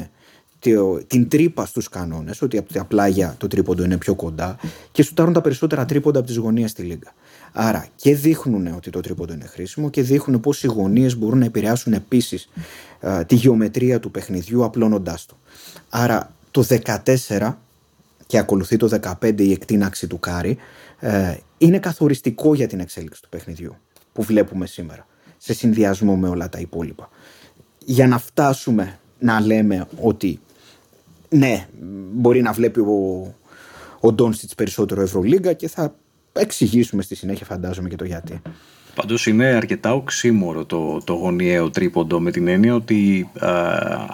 την 1.08 1.30
τρύπα 1.30 1.66
στους 1.66 1.90
κανόνες, 1.90 2.42
ότι 2.42 2.58
από 2.58 2.74
τα 2.74 2.86
πλάγια 2.86 3.36
το 3.38 3.48
τρίποντο 3.48 3.84
είναι 3.84 3.98
πιο 3.98 4.16
κοντά 4.16 4.58
και 4.92 5.04
σουτάρουν 5.04 5.34
τα 5.34 5.42
περισσότερα 5.42 5.86
τρίποντα 5.86 6.20
από 6.20 6.28
τις 6.28 6.38
γωνίες 6.38 6.72
στη 6.72 6.82
λίγκα. 6.82 7.14
Άρα 7.52 7.88
και 7.96 8.16
δείχνουν 8.16 8.68
ότι 8.68 8.90
το 8.90 9.00
τρίποντο 9.00 9.34
είναι 9.34 9.46
χρήσιμο 9.46 9.90
και 9.90 10.02
δείχνουν 10.02 10.40
πώς 10.40 10.64
οι 10.64 10.68
γωνίες 10.68 11.18
μπορούν 11.18 11.40
να 11.40 11.46
επηρεάσουν 11.46 11.94
επίσης 11.94 12.50
ε, 13.00 13.24
τη 13.24 13.36
γεωμετρία 13.36 14.00
του 14.00 14.12
παιχνιδιού 14.12 14.64
απλώνοντάς 14.64 15.26
το. 15.26 15.36
Άρα 15.90 16.34
το 16.52 16.66
14 17.28 17.54
και 18.26 18.38
ακολουθεί 18.38 18.78
το 18.78 19.00
15 19.22 19.40
η 19.40 19.52
εκτίναξη 19.52 20.08
του 20.08 20.20
Κάρι, 20.20 20.58
ε, 21.00 21.36
είναι 21.58 21.80
καθοριστικό 21.80 22.54
για 22.54 22.68
την 22.68 22.80
εξέλιξη 22.80 23.22
του 23.22 23.30
παιχνιδιού 23.30 23.76
που 24.14 24.24
βλέπουμε 24.24 24.66
σήμερα, 24.66 25.08
σε 25.38 25.54
συνδυασμό 25.54 26.16
με 26.16 26.28
όλα 26.28 26.50
τα 26.50 26.60
υπόλοιπα. 26.60 27.10
Για 27.86 28.08
να 28.08 28.18
φτάσουμε 28.18 29.00
να 29.20 29.40
λέμε 29.40 29.88
ότι 30.02 30.40
ναι, 31.30 31.68
μπορεί 32.14 32.42
να 32.42 32.52
βλέπει 32.52 32.80
ο, 32.80 33.36
ο 34.00 34.12
Ντόνστιτς 34.14 34.56
περισσότερο 34.56 35.02
Ευρωλίγκα 35.02 35.54
και 35.54 35.68
θα 35.68 35.96
εξηγήσουμε 36.34 37.02
στη 37.02 37.16
συνέχεια 37.16 37.46
φαντάζομαι 37.46 37.90
και 37.90 37.96
το 37.96 38.06
γιατί. 38.06 38.42
Πάντως 38.96 39.26
είναι 39.26 39.46
αρκετά 39.46 39.94
οξύμορο 39.94 40.66
το, 40.66 41.02
το 41.04 41.14
γωνιαίο 41.14 41.70
τρίποντο 41.70 42.20
με 42.20 42.32
την 42.32 42.48
έννοια 42.48 42.76
ότι 42.76 43.30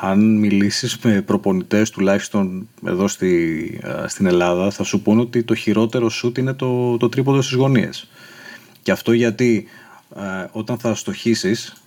αν 0.02 0.38
μιλήσεις 0.38 0.98
με 1.04 1.22
προπονητές 1.22 1.90
τουλάχιστον 1.90 2.68
εδώ 2.86 3.08
στη, 3.08 3.80
στην 4.06 4.26
Ελλάδα 4.26 4.72
θα 4.72 4.84
σου 4.84 5.02
πούνε 5.02 5.22
ότι 5.22 5.44
το 5.44 5.56
χειρότερο 5.56 6.10
σούτ 6.10 6.38
είναι 6.38 6.54
το, 6.54 6.98
το 6.98 7.10
τρίποντο 7.10 7.42
στις 7.42 7.56
γωνίες. 7.56 8.08
Και 8.82 8.92
αυτό 8.92 9.12
γιατί 9.12 9.66
όταν 10.52 10.78
θα 10.78 10.96
στοχίσεις 10.96 11.82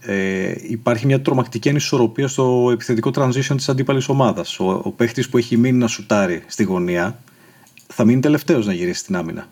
ε, 0.00 0.54
υπάρχει 0.68 1.06
μια 1.06 1.20
τρομακτική 1.20 1.68
ανισορροπία 1.68 2.28
στο 2.28 2.68
επιθετικό 2.72 3.10
transition 3.14 3.54
της 3.56 3.68
αντίπαλης 3.68 4.08
ομάδας. 4.08 4.60
Ο, 4.60 4.80
ο 4.84 4.90
παίχτης 4.90 5.28
που 5.28 5.38
έχει 5.38 5.56
μείνει 5.56 5.78
να 5.78 5.86
σουτάρει 5.86 6.42
στη 6.46 6.62
γωνία 6.62 7.18
θα 7.86 8.04
μείνει 8.04 8.20
τελευταίος 8.20 8.66
να 8.66 8.72
γυρίσει 8.72 8.98
στην 9.00 9.16
άμυνα. 9.16 9.48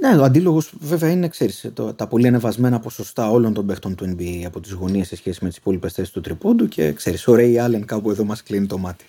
Ναι, 0.00 0.16
ο 0.20 0.24
αντίλογος 0.24 0.72
βέβαια 0.80 1.10
είναι 1.10 1.28
ξέρεις, 1.28 1.70
το, 1.74 1.92
τα 1.92 2.06
πολύ 2.06 2.26
ανεβασμένα 2.26 2.78
ποσοστά 2.78 3.30
όλων 3.30 3.52
των 3.52 3.66
παίχτων 3.66 3.94
του 3.94 4.16
NBA 4.16 4.42
από 4.46 4.60
τις 4.60 4.72
γωνίες 4.72 5.06
σε 5.06 5.16
σχέση 5.16 5.38
με 5.42 5.48
τις 5.48 5.56
υπόλοιπες 5.56 5.92
θέσεις 5.92 6.12
του 6.12 6.20
τριπώντου 6.20 6.68
και 6.68 6.92
ξέρεις, 6.92 7.26
ο 7.26 7.34
Ρέι 7.34 7.58
Άλεν 7.58 7.84
κάπου 7.84 8.10
εδώ 8.10 8.24
μας 8.24 8.42
κλείνει 8.42 8.66
το 8.66 8.78
μάτι. 8.78 9.04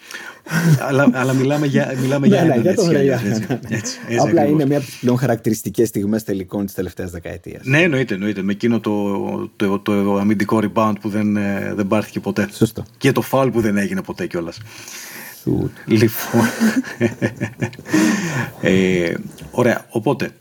αλλά, 0.88 1.10
αλλά 1.14 1.34
μιλάμε 1.34 1.66
για, 1.66 1.94
μιλάμε 2.02 2.28
για, 2.28 2.42
ναι, 2.42 2.46
έναν, 2.46 2.62
για 2.62 2.76
τον 2.76 2.90
Ρέι 2.90 3.08
έτσι, 3.10 3.28
έτσι, 3.28 3.50
έτσι, 3.68 3.98
Απλά 4.08 4.22
ακριβώς. 4.24 4.50
είναι 4.50 4.66
μια 4.66 4.78
από 4.78 4.86
τις 4.86 4.98
πλέον 5.00 5.18
χαρακτηριστικές 5.18 5.88
στιγμές 5.88 6.24
τελικών 6.24 6.66
της 6.66 6.74
τελευταίας 6.74 7.12
δεκαετίας. 7.12 7.66
Ναι, 7.66 7.82
εννοείται, 7.82 8.14
εννοείται. 8.14 8.42
Με 8.42 8.52
εκείνο 8.52 8.80
το, 8.80 9.18
το, 9.56 9.80
το, 9.80 10.04
το 10.04 10.18
αμυντικό 10.18 10.60
rebound 10.62 10.94
που 11.02 11.10
δεν, 11.10 11.38
ε, 11.38 11.74
δεν 11.76 11.88
πάρθηκε 11.88 12.20
ποτέ. 12.20 12.48
Σωστό. 12.52 12.86
Και 12.98 13.12
το 13.12 13.24
foul 13.32 13.50
που 13.52 13.62
δεν 13.62 13.78
έγινε 13.78 14.02
ποτέ 14.02 14.28
κιόλας. 14.28 14.60
Λοιπόν. 15.86 16.46
ε, 18.62 19.14
ωραία. 19.52 19.86
Οπότε, 19.90 20.32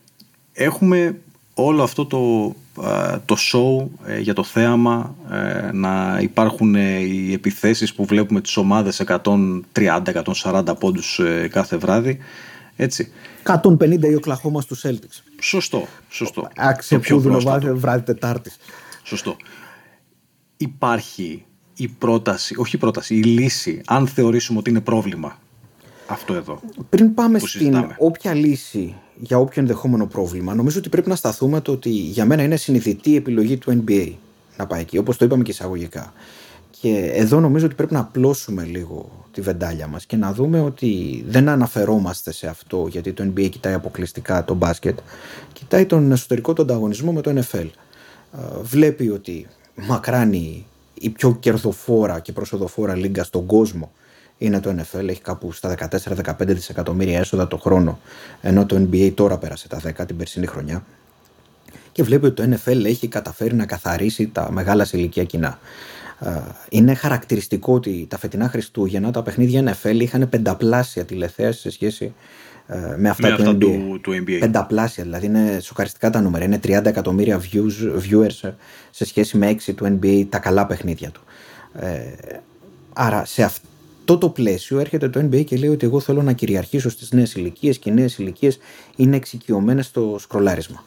έχουμε 0.55 1.19
όλο 1.55 1.83
αυτό 1.83 2.07
το, 2.07 2.55
α, 2.85 3.21
το 3.25 3.37
show 3.53 3.87
ε, 4.07 4.19
για 4.21 4.35
το 4.35 4.45
θέαμα 4.45 5.15
ε, 5.31 5.71
να 5.73 6.19
υπάρχουν 6.21 6.75
ε, 6.75 6.99
οι 6.99 7.33
επιθέσεις 7.33 7.95
που 7.95 8.05
βλέπουμε 8.05 8.41
τις 8.41 8.57
ομάδες 8.57 9.03
130-140 9.75 10.63
πόντους 10.79 11.19
ε, 11.19 11.49
κάθε 11.53 11.77
βράδυ 11.77 12.19
έτσι 12.77 13.13
150 13.45 14.03
η 14.03 14.15
Οκλαχώμα 14.15 14.61
στους 14.61 14.85
Celtics. 14.87 15.23
σωστό, 15.41 15.87
σωστό 16.09 16.49
Άξιο 16.57 16.97
Το 16.97 17.03
πιο 17.03 17.17
πούδουνο 17.17 17.35
πρόσφατο. 17.35 17.61
βράδυ, 17.61 17.79
βράδυ 17.79 18.03
Τετάρτης. 18.03 18.57
Σωστό. 19.03 19.37
Υπάρχει 20.57 21.45
η 21.77 21.89
πρόταση, 21.89 22.55
όχι 22.59 22.77
η 22.77 22.79
πρόταση, 22.79 23.15
η 23.15 23.23
λύση, 23.23 23.81
αν 23.87 24.07
θεωρήσουμε 24.07 24.59
ότι 24.59 24.71
είναι 24.71 24.81
πρόβλημα 24.81 25.39
αυτό 26.07 26.35
εδώ. 26.35 26.61
Πριν 26.89 27.15
πάμε 27.15 27.39
που 27.39 27.47
στην 27.47 27.61
συζητάμε. 27.61 27.97
όποια 27.99 28.35
λύση 28.35 28.95
για 29.21 29.39
όποιο 29.39 29.61
ενδεχόμενο 29.61 30.07
πρόβλημα, 30.07 30.55
νομίζω 30.55 30.79
ότι 30.79 30.89
πρέπει 30.89 31.09
να 31.09 31.17
σταθούμε 31.17 31.61
το 31.61 31.73
ότι 31.73 31.89
για 31.89 32.25
μένα 32.25 32.43
είναι 32.43 32.57
συνειδητή 32.57 33.11
η 33.11 33.17
επιλογή 33.17 33.57
του 33.57 33.85
NBA 33.87 34.13
να 34.57 34.67
πάει 34.67 34.81
εκεί, 34.81 34.99
όπως 34.99 35.17
το 35.17 35.25
είπαμε 35.25 35.43
και 35.43 35.51
εισαγωγικά. 35.51 36.13
Και 36.81 37.11
εδώ 37.15 37.41
νομίζω 37.41 37.67
ότι 37.67 37.75
πρέπει 37.75 37.93
να 37.93 38.01
απλώσουμε 38.01 38.65
λίγο 38.65 39.27
τη 39.33 39.41
βεντάλια 39.41 39.87
μας 39.87 40.07
και 40.07 40.17
να 40.17 40.33
δούμε 40.33 40.61
ότι 40.61 41.25
δεν 41.29 41.49
αναφερόμαστε 41.49 42.33
σε 42.33 42.47
αυτό 42.47 42.87
γιατί 42.91 43.13
το 43.13 43.25
NBA 43.25 43.49
κοιτάει 43.51 43.75
αποκλειστικά 43.75 44.45
το 44.45 44.55
μπάσκετ, 44.55 44.99
κοιτάει 45.53 45.87
τον 45.87 46.13
εσωτερικό 46.13 46.53
του 46.53 46.63
ανταγωνισμό 46.63 47.13
με 47.13 47.21
το 47.21 47.41
NFL. 47.41 47.67
Ε, 48.33 48.63
Βλέπει 48.63 49.09
ότι 49.09 49.47
μακράνει 49.75 50.67
η 50.95 51.11
πιο 51.11 51.37
κερδοφόρα 51.41 52.21
και 52.21 52.33
προσοδοφόρα 52.33 52.95
λίγκα 52.95 53.25
στον 53.25 53.47
κόσμο 53.47 53.93
είναι 54.47 54.61
το 54.61 54.71
NFL, 54.79 55.09
έχει 55.09 55.21
κάπου 55.21 55.53
στα 55.53 55.75
14-15 55.91 56.33
δισεκατομμύρια 56.39 57.19
έσοδα 57.19 57.49
το 57.49 57.57
χρόνο, 57.57 57.99
ενώ 58.41 58.67
το 58.67 58.77
NBA 58.91 59.13
τώρα 59.15 59.39
πέρασε 59.39 59.69
τα 59.69 59.81
10 60.01 60.07
την 60.07 60.17
περσινή 60.17 60.47
χρονιά. 60.47 60.85
Και 61.93 62.03
βλέπει 62.03 62.27
ότι 62.27 62.47
το 62.49 62.57
NFL 62.57 62.85
έχει 62.85 63.09
καταφέρει 63.09 63.55
να 63.55 63.67
καθαρίσει 63.67 64.29
τα 64.29 64.53
μεγάλα 64.53 64.85
σε 64.85 64.97
ηλικία 64.99 65.25
κοινά. 65.25 65.59
Ε, 66.21 66.31
Είναι 66.69 66.95
χαρακτηριστικό 66.95 67.75
ότι 67.75 68.07
τα 68.11 68.19
φετινά 68.19 68.49
Χριστούγεννα 68.49 69.11
τα 69.11 69.23
παιχνίδια 69.23 69.75
NFL 69.83 69.95
είχαν 70.01 70.29
πενταπλάσια 70.29 71.05
τηλεθέαση 71.05 71.61
σε 71.61 71.71
σχέση 71.71 72.15
ε, 72.67 72.95
με 72.97 73.09
αυτά, 73.09 73.29
Με 73.29 73.37
του, 73.37 73.43
αυτά 73.43 73.55
NBA. 73.55 73.59
του- 73.61 74.01
του 74.03 74.13
NBA. 74.13 74.37
Πενταπλάσια, 74.41 75.05
δηλαδή 75.05 75.27
είναι 75.27 75.59
σοκαριστικά 75.61 76.11
τα 76.11 76.21
νούμερα. 76.21 76.45
Είναι 76.45 76.61
30 76.65 76.85
εκατομμύρια 76.85 77.41
views, 77.41 78.01
viewers 78.11 78.53
σε 78.91 79.05
σχέση 79.05 79.37
με 79.37 79.57
6 79.67 79.75
του 79.75 79.99
NBA 80.03 80.27
τα 80.29 80.39
καλά 80.39 80.67
παιχνίδια 80.67 81.11
του. 81.11 81.21
Ε, 81.79 81.99
άρα 82.93 83.25
σε 83.25 83.43
αυτό 84.07 84.19
το 84.19 84.29
πλαίσιο 84.29 84.79
έρχεται 84.79 85.09
το 85.09 85.21
NBA 85.21 85.45
και 85.45 85.57
λέει 85.57 85.69
ότι 85.69 85.87
εγώ 85.87 86.01
θέλω 86.01 86.23
να 86.23 86.33
κυριαρχήσω 86.33 86.91
στις 86.91 87.13
νέες 87.13 87.35
ηλικίες 87.35 87.79
και 87.79 87.91
οι 87.91 87.93
νέες 87.93 88.19
ηλικίες 88.19 88.59
είναι 88.97 89.17
εξοικειωμένες 89.17 89.87
στο 89.87 90.17
σκρολάρισμα. 90.19 90.85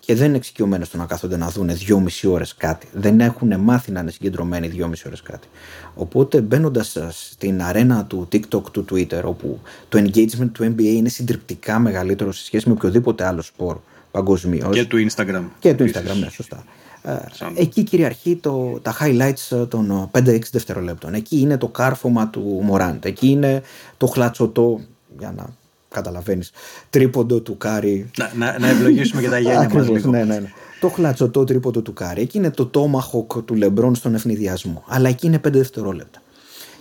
Και 0.00 0.14
δεν 0.14 0.28
είναι 0.28 0.36
εξοικειωμένες 0.36 0.86
στο 0.86 0.96
να 0.96 1.06
κάθονται 1.06 1.36
να 1.36 1.48
δουν 1.48 1.76
δυόμιση 1.76 2.26
ώρες 2.26 2.54
κάτι. 2.54 2.86
Δεν 2.92 3.20
έχουν 3.20 3.60
μάθει 3.60 3.92
να 3.92 4.00
είναι 4.00 4.10
συγκεντρωμένοι 4.10 4.68
δυόμιση 4.68 5.04
ώρες 5.06 5.22
κάτι. 5.22 5.48
Οπότε 5.94 6.40
μπαίνοντας 6.40 6.96
στην 7.10 7.62
αρένα 7.62 8.04
του 8.04 8.28
TikTok, 8.32 8.62
του 8.72 8.84
Twitter, 8.90 9.22
όπου 9.24 9.60
το 9.88 9.98
engagement 9.98 10.50
του 10.52 10.64
NBA 10.64 10.82
είναι 10.82 11.08
συντριπτικά 11.08 11.78
μεγαλύτερο 11.78 12.32
σε 12.32 12.44
σχέση 12.44 12.68
με 12.68 12.74
οποιοδήποτε 12.74 13.26
άλλο 13.26 13.42
σπορ 13.42 13.78
παγκοσμίως. 14.10 14.76
Και 14.76 14.84
του 14.84 15.06
Instagram. 15.10 15.42
Και 15.58 15.74
του 15.74 15.82
επίσης. 15.82 16.02
Instagram, 16.02 16.18
ναι, 16.20 16.28
σωστά. 16.30 16.64
Ε, 17.02 17.16
Σαν- 17.32 17.52
Εκεί 17.56 17.82
κυριαρχεί 17.82 18.36
το, 18.36 18.78
τα 18.82 18.96
highlights 19.00 19.56
ε, 19.56 19.66
των 19.66 20.10
5-6 20.12 20.38
δευτερολέπτων. 20.52 21.14
Εκεί 21.14 21.40
είναι 21.40 21.56
το 21.58 21.68
κάρφωμα 21.68 22.28
του 22.28 22.60
Μοράντ. 22.62 23.04
Εκεί 23.04 23.28
είναι 23.28 23.62
το 23.96 24.06
χλατσοτό, 24.06 24.80
για 25.18 25.32
να 25.36 25.46
καταλαβαίνεις, 25.88 26.50
τρίποντο 26.90 27.40
του 27.40 27.56
Κάρι. 27.56 28.10
Να, 28.18 28.32
να, 28.36 28.58
να 28.58 28.68
ευλογήσουμε 28.68 29.22
και 29.22 29.28
τα 29.28 29.38
γένια 29.38 29.56
μας 29.56 29.64
Ακριβώς, 29.64 29.88
λίγο. 29.88 30.10
ναι, 30.10 30.24
ναι, 30.24 30.38
ναι. 30.38 30.50
Το 30.80 30.88
χλατσοτό 30.88 31.44
τρίποντο 31.44 31.80
του 31.80 31.92
Κάρι. 31.92 32.20
Εκεί 32.22 32.38
είναι 32.38 32.50
το 32.50 32.70
tomahawk 32.74 33.44
του 33.44 33.54
Λεμπρόν 33.54 33.94
στον 33.94 34.14
αιφνιδιασμό. 34.14 34.84
Αλλά 34.88 35.08
εκεί 35.08 35.26
είναι 35.26 35.40
5 35.46 35.50
δευτερόλεπτα. 35.52 36.22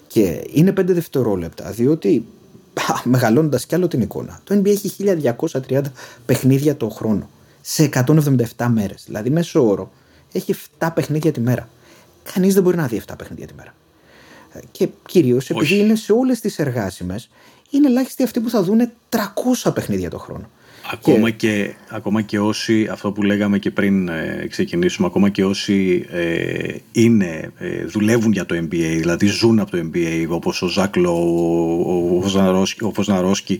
Και 0.07 0.41
είναι 0.53 0.71
5 0.71 0.83
δευτερόλεπτα 0.85 1.71
διότι 1.71 2.25
μεγαλώνοντας 3.03 3.65
κι 3.65 3.75
άλλο 3.75 3.87
την 3.87 4.01
εικόνα, 4.01 4.39
το 4.43 4.55
NBA 4.55 4.67
έχει 4.69 4.91
1230 5.69 5.81
παιχνίδια 6.25 6.77
το 6.77 6.89
χρόνο 6.89 7.29
σε 7.61 7.89
177 7.93 8.67
μέρες. 8.73 9.03
Δηλαδή, 9.05 9.29
μέσω 9.29 9.67
όρο 9.67 9.91
έχει 10.31 10.55
7 10.79 10.89
παιχνίδια 10.95 11.31
τη 11.31 11.39
μέρα. 11.39 11.69
Κανείς 12.33 12.53
δεν 12.53 12.63
μπορεί 12.63 12.77
να 12.77 12.87
δει 12.87 13.01
7 13.07 13.13
παιχνίδια 13.17 13.47
τη 13.47 13.53
μέρα. 13.53 13.73
Ε, 14.53 14.59
Και 14.71 14.87
κυρίως 15.05 15.49
επειδή 15.49 15.73
Όχι. 15.73 15.83
είναι 15.83 15.95
σε 15.95 16.13
όλες 16.13 16.39
τις 16.39 16.59
εργάσιμες, 16.59 17.29
είναι 17.69 17.87
ελάχιστοι 17.87 18.23
αυτοί 18.23 18.39
που 18.39 18.49
θα 18.49 18.63
δουν 18.63 18.91
300 19.09 19.73
παιχνίδια 19.73 20.09
το 20.09 20.17
χρόνο. 20.17 20.49
Ακόμα 20.91 21.29
και, 21.29 21.73
ακόμα 21.89 22.21
και 22.21 22.39
όσοι, 22.39 22.87
αυτό 22.91 23.11
που 23.11 23.23
λέγαμε 23.23 23.59
και 23.59 23.71
πριν 23.71 24.07
ε, 24.07 24.45
ξεκινήσουμε, 24.49 25.07
ακόμα 25.07 25.29
και 25.29 25.45
όσοι 25.45 26.05
ε, 26.11 26.75
είναι, 26.91 27.51
ε, 27.57 27.85
δουλεύουν 27.85 28.31
για 28.31 28.45
το 28.45 28.55
NBA, 28.55 28.95
δηλαδή 28.97 29.27
ζουν 29.27 29.59
από 29.59 29.71
το 29.71 29.89
NBA, 29.93 30.25
όπως 30.29 30.61
ο 30.61 30.67
Ζάκλο, 30.67 31.11
ο, 31.11 32.15
ο, 32.15 32.19
Βοζναρόσκι, 32.19 32.83
ο 32.83 32.91
Βοζναρόσκι, 32.91 33.59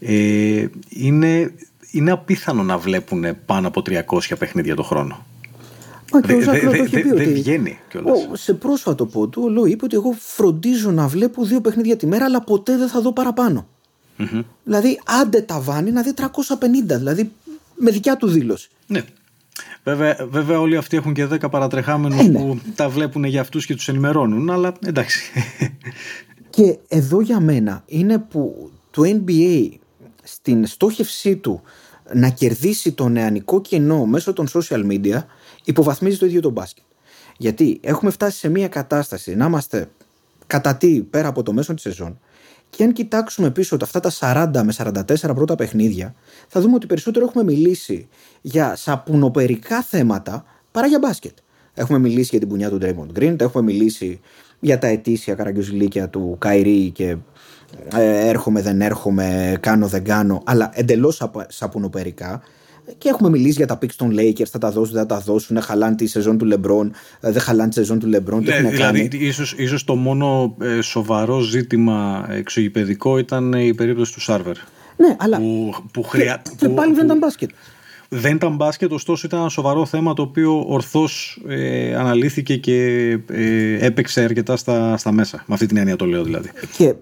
ε, 0.00 0.66
είναι, 0.88 1.52
είναι 1.90 2.10
απίθανο 2.10 2.62
να 2.62 2.78
βλέπουν 2.78 3.24
πάνω 3.46 3.68
από 3.68 3.82
300 3.86 4.18
παιχνίδια 4.38 4.74
το 4.74 4.82
χρόνο. 4.82 5.26
Μα 6.12 6.20
και 6.20 6.32
ο 6.32 6.36
Δε- 6.36 6.42
Ζάκλο 6.42 6.70
δε- 6.70 6.76
το 6.76 6.82
έχει 6.82 6.94
δε- 6.96 7.02
πει 7.02 7.08
δεν 7.08 7.16
ότι. 7.20 7.32
βγαίνει 7.32 7.78
κιόλας. 7.88 8.26
Ο- 8.32 8.36
σε 8.36 8.54
πρόσφατο 8.54 9.06
πόντου, 9.06 9.42
ο 9.44 9.48
Λό 9.48 9.64
είπε 9.66 9.84
ότι 9.84 9.94
εγώ 9.96 10.14
φροντίζω 10.18 10.90
να 10.90 11.06
βλέπω 11.06 11.44
δύο 11.44 11.60
παιχνίδια 11.60 11.96
τη 11.96 12.06
μέρα, 12.06 12.24
αλλά 12.24 12.40
ποτέ 12.42 12.76
δεν 12.76 12.88
θα 12.88 13.00
δω 13.00 13.12
παραπάνω. 13.12 13.66
Δηλαδή, 14.64 15.00
άντε 15.20 15.40
τα 15.40 15.60
βάνει 15.60 15.90
να 15.90 16.02
δει 16.02 16.12
350, 16.14 16.96
δηλαδή 16.98 17.30
με 17.74 17.90
δικιά 17.90 18.16
του 18.16 18.26
δήλωση. 18.26 18.68
Ναι. 18.86 19.02
Βέβαια, 19.84 20.26
βέβαια 20.30 20.60
όλοι 20.60 20.76
αυτοί 20.76 20.96
έχουν 20.96 21.12
και 21.14 21.26
10 21.26 21.48
παρατρεχάμενους 21.50 22.18
Ε, 22.20 22.22
ναι. 22.28 22.38
που 22.38 22.58
τα 22.74 22.88
βλέπουν 22.88 23.24
για 23.24 23.40
αυτούς 23.40 23.66
και 23.66 23.74
τους 23.74 23.88
ενημερώνουν, 23.88 24.50
αλλά 24.50 24.72
εντάξει. 24.86 25.20
Και 26.50 26.78
εδώ 26.88 27.20
για 27.20 27.40
μένα 27.40 27.82
είναι 27.86 28.18
που 28.18 28.70
το 28.90 29.02
NBA 29.04 29.68
στην 30.22 30.66
στόχευσή 30.66 31.36
του 31.36 31.62
να 32.14 32.28
κερδίσει 32.28 32.92
το 32.92 33.08
νεανικό 33.08 33.60
κοινό 33.60 34.04
μέσω 34.06 34.32
των 34.32 34.48
social 34.52 34.86
media 34.90 35.22
υποβαθμίζει 35.68 36.18
το 36.18 36.26
ίδιο 36.26 36.40
το 36.40 36.50
μπάσκετ. 36.50 36.84
Γιατί 37.36 37.80
έχουμε 37.82 38.10
φτάσει 38.10 38.38
σε 38.38 38.48
μια 38.48 38.68
κατάσταση 38.68 39.34
να 39.34 39.46
είμαστε 39.46 39.90
κατά 40.46 40.76
τι 40.76 41.02
πέρα 41.02 41.28
από 41.28 41.42
το 41.42 41.52
μέσο 41.52 41.74
της 41.74 41.82
σεζόν 41.82 42.18
και 42.70 42.84
αν 42.84 42.92
κοιτάξουμε 42.92 43.50
πίσω 43.50 43.76
τα 43.76 43.84
αυτά 43.84 44.00
τα 44.00 44.12
40 44.56 44.62
με 44.64 44.74
44 44.76 45.34
πρώτα 45.34 45.54
παιχνίδια 45.54 46.14
θα 46.48 46.60
δούμε 46.60 46.74
ότι 46.74 46.86
περισσότερο 46.86 47.24
έχουμε 47.24 47.44
μιλήσει 47.44 48.08
για 48.40 48.76
σαπουνοπερικά 48.76 49.82
θέματα 49.82 50.44
παρά 50.70 50.86
για 50.86 50.98
μπάσκετ. 50.98 51.36
Έχουμε 51.74 51.98
μιλήσει 51.98 52.28
για 52.30 52.38
την 52.38 52.48
πουνιά 52.48 52.70
του 52.70 52.78
Draymond 52.82 53.18
Green, 53.18 53.40
έχουμε 53.40 53.64
μιλήσει 53.64 54.20
για 54.60 54.78
τα 54.78 54.86
ετήσια 54.86 55.34
καραγκιουζιλίκια 55.34 56.08
του 56.08 56.36
Καϊρή 56.38 56.90
και 56.90 57.16
ε, 57.94 58.28
έρχομαι 58.28 58.62
δεν 58.62 58.80
έρχομαι, 58.80 59.56
κάνω 59.60 59.86
δεν 59.86 60.04
κάνω, 60.04 60.42
αλλά 60.44 60.70
εντελώς 60.74 61.16
σαπα- 61.16 61.46
σαπουνοπερικά. 61.50 62.42
Και 62.98 63.08
έχουμε 63.08 63.28
μιλήσει 63.30 63.52
για 63.56 63.66
τα 63.66 63.78
picks 63.82 63.92
των 63.96 64.14
Lakers, 64.18 64.44
θα 64.50 64.58
τα 64.58 64.70
δώσουν, 64.70 64.92
δεν 64.92 65.02
θα 65.02 65.06
τα 65.14 65.20
δώσουν, 65.20 65.60
χαλάνε 65.60 65.94
τη 65.96 66.06
σεζόν 66.06 66.38
του 66.38 66.48
LeBron, 66.52 66.90
ε, 67.20 67.30
δεν 67.32 67.40
χαλάνε 67.42 67.68
τη 67.68 67.74
σεζόν 67.74 67.98
του 67.98 68.06
LeBron, 68.06 68.38
τι 68.38 68.48
Ναι, 68.48 68.54
έχουν 68.54 68.70
δηλαδή, 68.70 69.08
κάνει. 69.08 69.24
ίσως, 69.24 69.54
ίσως 69.56 69.84
το 69.84 69.94
μόνο 69.94 70.56
ε, 70.60 70.80
σοβαρό 70.80 71.40
ζήτημα 71.40 72.26
εξωγηπαιδικό 72.30 73.18
ήταν 73.18 73.52
η 73.52 73.74
περίπτωση 73.74 74.12
του 74.12 74.20
Σάρβερ. 74.20 74.56
Ναι, 74.96 75.16
αλλά 75.18 75.36
Που, 75.38 75.74
που, 75.92 76.02
χρειά, 76.02 76.40
και, 76.44 76.50
και 76.56 76.68
που- 76.68 76.74
πάλι 76.74 76.88
δεν 76.90 76.98
που- 77.00 77.04
ήταν 77.04 77.18
μπάσκετ. 77.18 77.50
Δεν 78.10 78.34
ήταν 78.34 78.56
μπάσκετ, 78.56 78.92
ωστόσο 78.92 79.26
ήταν 79.26 79.40
ένα 79.40 79.48
σοβαρό 79.48 79.86
θέμα 79.86 80.14
το 80.14 80.22
οποίο 80.22 80.64
ορθώς 80.68 81.42
ε, 81.48 81.94
αναλύθηκε 81.94 82.56
και 82.56 82.82
ε, 83.28 83.86
έπαιξε 83.86 84.20
αρκετά 84.20 84.56
στα, 84.56 84.96
στα 84.96 85.12
μέσα. 85.12 85.44
Με 85.46 85.54
αυτή 85.54 85.66
την 85.66 85.76
έννοια 85.76 85.96
το 85.96 86.04
λέω 86.06 86.22
δηλαδή. 86.22 86.50
Και 86.76 86.94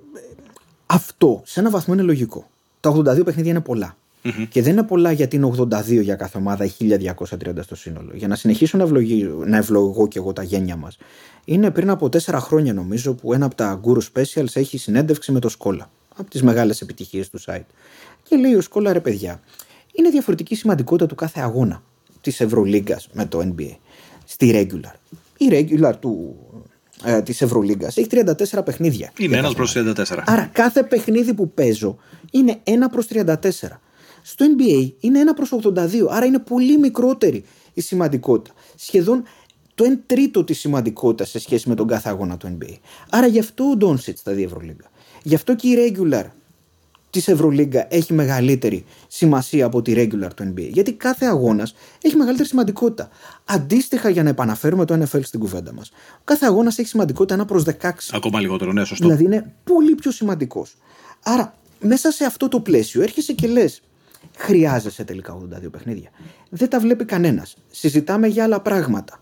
αυτό 0.86 1.42
σε 1.44 1.60
ένα 1.60 1.70
βαθμό 1.70 1.94
είναι 1.94 2.02
λογικό. 2.02 2.50
Τα 2.80 2.90
82 2.96 3.24
παιχνίδια 3.24 3.50
είναι 3.50 3.60
πολλά. 3.60 3.96
Mm-hmm. 4.26 4.46
Και 4.48 4.62
δεν 4.62 4.72
είναι 4.72 4.82
πολλά 4.82 5.12
γιατί 5.12 5.36
είναι 5.36 5.50
82 5.58 6.02
για 6.02 6.14
κάθε 6.14 6.38
ομάδα 6.38 6.64
ή 6.64 6.70
1230 6.78 7.26
στο 7.60 7.76
σύνολο. 7.76 8.10
Για 8.14 8.28
να 8.28 8.34
συνεχίσω 8.34 8.76
να, 8.76 8.84
ευλογεί, 8.84 9.24
να 9.46 9.56
ευλογώ 9.56 10.08
και 10.08 10.18
εγώ 10.18 10.32
τα 10.32 10.42
γένια 10.42 10.76
μας. 10.76 10.96
Είναι 11.44 11.70
πριν 11.70 11.90
από 11.90 12.08
4 12.12 12.18
χρόνια 12.40 12.72
νομίζω 12.72 13.14
που 13.14 13.32
ένα 13.32 13.46
από 13.46 13.54
τα 13.54 13.80
Guru 13.84 13.98
Specials 14.12 14.56
έχει 14.56 14.78
συνέντευξη 14.78 15.32
με 15.32 15.40
το 15.40 15.48
Σκόλα. 15.48 15.90
Από 16.16 16.30
τις 16.30 16.42
μεγάλες 16.42 16.80
επιτυχίες 16.80 17.30
του 17.30 17.40
site. 17.46 17.66
Και 18.22 18.36
λέει 18.36 18.54
ο 18.54 18.60
Σκόλα 18.60 18.92
ρε 18.92 19.00
παιδιά, 19.00 19.40
είναι 19.92 20.10
διαφορετική 20.10 20.54
σημαντικότητα 20.54 21.06
του 21.06 21.14
κάθε 21.14 21.40
αγώνα 21.40 21.82
της 22.20 22.40
Ευρωλίγκας 22.40 23.08
με 23.12 23.26
το 23.26 23.38
NBA. 23.38 23.76
Στη 24.24 24.50
regular. 24.54 24.94
Η 25.36 25.48
regular 25.50 25.92
του 26.00 26.36
ε, 27.04 27.22
της 27.22 27.42
Ευρωλίγκας 27.42 27.96
έχει 27.96 28.08
34 28.10 28.64
παιχνίδια. 28.64 29.12
Είναι 29.18 29.36
ένας 29.36 29.54
προς 29.54 29.74
34. 29.76 30.22
Άρα 30.24 30.50
κάθε 30.52 30.82
παιχνίδι 30.82 31.34
που 31.34 31.50
παίζω 31.50 31.96
είναι 32.30 32.58
1 32.64 32.70
προς 32.90 33.06
34. 33.12 33.80
Στο 34.28 34.46
NBA 34.56 34.92
είναι 35.00 35.20
1 35.30 35.34
προς 35.36 35.52
82, 35.52 36.06
άρα 36.10 36.26
είναι 36.26 36.38
πολύ 36.38 36.78
μικρότερη 36.78 37.44
η 37.74 37.80
σημαντικότητα. 37.80 38.54
Σχεδόν 38.76 39.22
το 39.74 39.84
1 39.84 39.98
τρίτο 40.06 40.44
της 40.44 40.58
σημαντικότητας 40.58 41.30
σε 41.30 41.38
σχέση 41.38 41.68
με 41.68 41.74
τον 41.74 41.86
κάθε 41.86 42.08
αγώνα 42.08 42.36
του 42.36 42.58
NBA. 42.58 42.74
Άρα 43.10 43.26
γι' 43.26 43.38
αυτό 43.38 43.64
ο 43.70 43.76
Ντόνσιτς 43.76 44.20
στα 44.20 44.32
δύο 44.32 44.44
Ευρωλίγκα. 44.44 44.90
Γι' 45.22 45.34
αυτό 45.34 45.56
και 45.56 45.68
η 45.68 45.74
regular 45.76 46.24
της 47.10 47.28
Ευρωλίγκα 47.28 47.86
έχει 47.90 48.12
μεγαλύτερη 48.12 48.84
σημασία 49.08 49.66
από 49.66 49.82
τη 49.82 49.92
regular 49.96 50.30
του 50.36 50.52
NBA. 50.54 50.68
Γιατί 50.68 50.92
κάθε 50.92 51.26
αγώνας 51.26 51.74
έχει 52.02 52.16
μεγαλύτερη 52.16 52.48
σημαντικότητα. 52.48 53.08
Αντίστοιχα, 53.44 54.08
για 54.08 54.22
να 54.22 54.28
επαναφέρουμε 54.28 54.84
το 54.84 54.94
NFL 54.94 55.20
στην 55.22 55.40
κουβέντα 55.40 55.72
μας, 55.72 55.90
κάθε 56.24 56.46
αγώνας 56.46 56.78
έχει 56.78 56.88
σημαντικότητα 56.88 57.42
1 57.42 57.46
προς 57.46 57.62
16. 57.62 57.90
Ακόμα 58.12 58.40
λιγότερο, 58.40 58.72
ναι, 58.72 58.84
σωστό. 58.84 59.04
Δηλαδή 59.04 59.24
είναι 59.24 59.54
πολύ 59.64 59.94
πιο 59.94 60.10
σημαντικός. 60.10 60.76
Άρα, 61.22 61.54
μέσα 61.80 62.10
σε 62.10 62.24
αυτό 62.24 62.48
το 62.48 62.60
πλαίσιο 62.60 63.02
έρχεσαι 63.02 63.32
και 63.32 63.46
λες, 63.46 63.82
χρειάζεσαι 64.36 65.04
τελικά 65.04 65.38
82 65.66 65.70
παιχνίδια. 65.70 66.10
Δεν 66.50 66.68
τα 66.68 66.80
βλέπει 66.80 67.04
κανένας. 67.04 67.56
Συζητάμε 67.70 68.26
για 68.26 68.44
άλλα 68.44 68.60
πράγματα. 68.60 69.20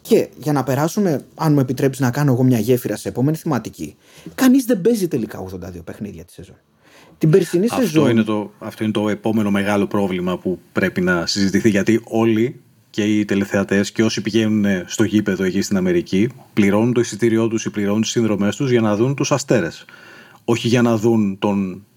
Και 0.00 0.28
για 0.36 0.52
να 0.52 0.64
περάσουμε, 0.64 1.24
αν 1.34 1.52
μου 1.52 1.60
επιτρέψεις 1.60 2.04
να 2.04 2.10
κάνω 2.10 2.32
εγώ 2.32 2.42
μια 2.42 2.58
γέφυρα 2.58 2.96
σε 2.96 3.08
επόμενη 3.08 3.36
θεματική, 3.36 3.96
κανείς 4.34 4.64
δεν 4.64 4.80
παίζει 4.80 5.08
τελικά 5.08 5.44
82 5.52 5.84
παιχνίδια 5.84 6.24
τη 6.24 6.32
σεζόν. 6.32 6.56
Την 7.18 7.30
περσινή 7.30 7.66
αυτό 7.70 7.80
σεζόν. 7.80 8.10
Είναι 8.10 8.22
το, 8.22 8.52
αυτό 8.58 8.82
είναι 8.82 8.92
το 8.92 9.08
επόμενο 9.08 9.50
μεγάλο 9.50 9.86
πρόβλημα 9.86 10.38
που 10.38 10.58
πρέπει 10.72 11.00
να 11.00 11.26
συζητηθεί. 11.26 11.68
Γιατί 11.68 12.00
όλοι 12.04 12.60
και 12.90 13.02
οι 13.02 13.24
τηλεθεατές 13.24 13.92
και 13.92 14.02
όσοι 14.02 14.20
πηγαίνουν 14.20 14.64
στο 14.86 15.04
γήπεδο 15.04 15.44
εκεί 15.44 15.62
στην 15.62 15.76
Αμερική 15.76 16.28
πληρώνουν 16.52 16.92
το 16.92 17.00
εισιτήριό 17.00 17.48
τους 17.48 17.64
ή 17.64 17.70
πληρώνουν 17.70 18.00
τις 18.00 18.10
συνδρομές 18.10 18.56
τους 18.56 18.70
για 18.70 18.80
να 18.80 18.96
δουν 18.96 19.14
τους 19.14 19.32
αστέρες. 19.32 19.84
Όχι 20.44 20.68
για 20.68 20.82
να 20.82 20.96
δουν 20.96 21.38
τον 21.38 21.74
hit 21.74 21.95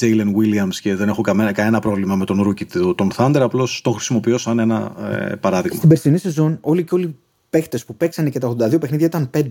Jalen 0.00 0.34
Williams 0.36 0.74
και 0.80 0.94
δεν 0.94 1.08
έχω 1.08 1.22
κανένα, 1.22 1.52
κανένα 1.52 1.80
πρόβλημα 1.80 2.16
με 2.16 2.24
τον 2.24 2.48
rookie 2.48 2.94
τον 2.94 3.10
Thunder, 3.16 3.40
απλώς 3.40 3.80
το 3.84 3.90
χρησιμοποιώ 3.90 4.38
σαν 4.38 4.58
ένα 4.58 4.94
ε, 5.10 5.34
παράδειγμα. 5.34 5.76
Στην 5.76 5.88
περσινή 5.88 6.18
σεζόν, 6.18 6.58
όλοι 6.60 6.84
και 6.84 6.94
όλοι 6.94 7.04
οι 7.04 7.16
παίχτες 7.50 7.84
που 7.84 7.94
παίξανε 7.94 8.30
και 8.30 8.38
τα 8.38 8.56
82 8.58 8.80
παιχνίδια 8.80 9.06
ήταν 9.06 9.30
5. 9.34 9.42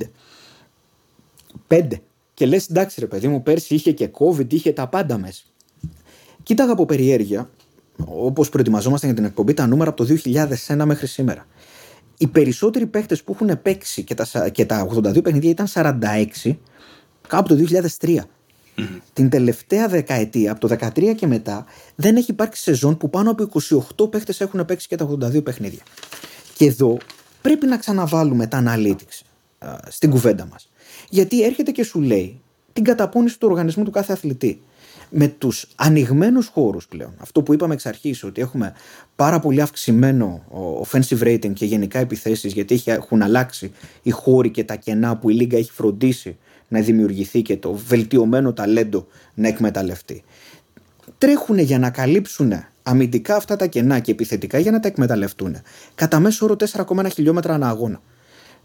5. 1.67 1.87
Και 2.33 2.45
λες, 2.45 2.69
εντάξει, 2.69 2.99
ρε 2.99 3.05
παιδί 3.05 3.27
μου, 3.27 3.43
πέρσι 3.43 3.75
είχε 3.75 3.91
και 3.91 4.09
COVID, 4.19 4.53
είχε 4.53 4.71
τα 4.71 4.87
πάντα 4.87 5.17
μέσα. 5.17 5.43
Κοίταγα 6.43 6.71
από 6.71 6.85
περιέργεια, 6.85 7.49
όπως 8.05 8.49
προετοιμαζόμασταν 8.49 9.09
για 9.09 9.17
την 9.19 9.27
εκπομπή, 9.27 9.53
τα 9.53 9.67
νούμερα 9.67 9.89
από 9.89 10.05
το 10.05 10.15
2001 10.67 10.83
μέχρι 10.85 11.07
σήμερα. 11.07 11.45
Οι 12.17 12.27
περισσότεροι 12.27 12.85
παίχτες 12.85 13.23
που 13.23 13.31
έχουν 13.39 13.61
παίξει 13.61 14.03
και 14.03 14.13
τα, 14.13 14.49
και 14.49 14.65
τα 14.65 14.87
82 14.95 15.23
παιχνίδια 15.23 15.49
ήταν 15.49 15.67
46 16.43 16.55
κάπου 17.27 17.55
το 17.55 17.63
2003. 17.99 18.17
Την 19.13 19.29
τελευταία 19.29 19.87
δεκαετία, 19.87 20.51
από 20.51 20.67
το 20.67 20.75
2013 20.79 21.13
και 21.15 21.27
μετά, 21.27 21.65
δεν 21.95 22.15
έχει 22.15 22.31
υπάρξει 22.31 22.61
σεζόν 22.61 22.97
που 22.97 23.09
πάνω 23.09 23.31
από 23.31 23.47
28 23.97 24.11
παίχτες 24.11 24.41
έχουν 24.41 24.65
παίξει 24.65 24.87
και 24.87 24.95
τα 24.95 25.09
82 25.21 25.43
παιχνίδια. 25.43 25.81
Και 26.57 26.65
εδώ 26.65 26.97
πρέπει 27.41 27.65
να 27.65 27.77
ξαναβάλουμε 27.77 28.47
τα 28.47 28.63
analytics 28.65 29.21
α, 29.59 29.77
στην 29.87 30.09
κουβέντα 30.09 30.45
μας. 30.45 30.69
Γιατί 31.09 31.43
έρχεται 31.43 31.71
και 31.71 31.83
σου 31.83 32.01
λέει 32.01 32.39
την 32.73 32.83
καταπώνηση 32.83 33.39
του 33.39 33.47
οργανισμού 33.49 33.83
του 33.83 33.91
κάθε 33.91 34.13
αθλητή. 34.13 34.61
Με 35.13 35.27
τους 35.27 35.67
ανοιγμένους 35.75 36.47
χώρους 36.47 36.87
πλέον, 36.87 37.13
αυτό 37.17 37.41
που 37.41 37.53
είπαμε 37.53 37.73
εξ 37.73 37.85
αρχής, 37.85 38.23
ότι 38.23 38.41
έχουμε 38.41 38.73
πάρα 39.15 39.39
πολύ 39.39 39.61
αυξημένο 39.61 40.43
offensive 40.85 41.21
rating 41.23 41.53
και 41.53 41.65
γενικά 41.65 41.99
επιθέσεις, 41.99 42.53
γιατί 42.53 42.81
έχουν 42.85 43.21
αλλάξει 43.21 43.71
οι 44.01 44.09
χώροι 44.09 44.49
και 44.49 44.63
τα 44.63 44.75
κενά 44.75 45.17
που 45.17 45.29
η 45.29 45.33
Λίγκα 45.33 45.57
έχει 45.57 45.71
φροντίσει 45.71 46.37
να 46.71 46.79
δημιουργηθεί 46.79 47.41
και 47.41 47.57
το 47.57 47.73
βελτιωμένο 47.73 48.53
ταλέντο 48.53 49.07
να 49.33 49.47
εκμεταλλευτεί. 49.47 50.23
Τρέχουν 51.17 51.57
για 51.57 51.79
να 51.79 51.89
καλύψουν 51.89 52.53
αμυντικά 52.83 53.35
αυτά 53.35 53.55
τα 53.55 53.65
κενά 53.65 53.99
και 53.99 54.11
επιθετικά 54.11 54.59
για 54.59 54.71
να 54.71 54.79
τα 54.79 54.87
εκμεταλλευτούν. 54.87 55.55
Κατά 55.95 56.19
μέσο 56.19 56.45
όρο 56.45 56.55
4,1 56.73 57.05
χιλιόμετρα 57.13 57.53
ανά 57.53 57.69
αγώνα. 57.69 58.01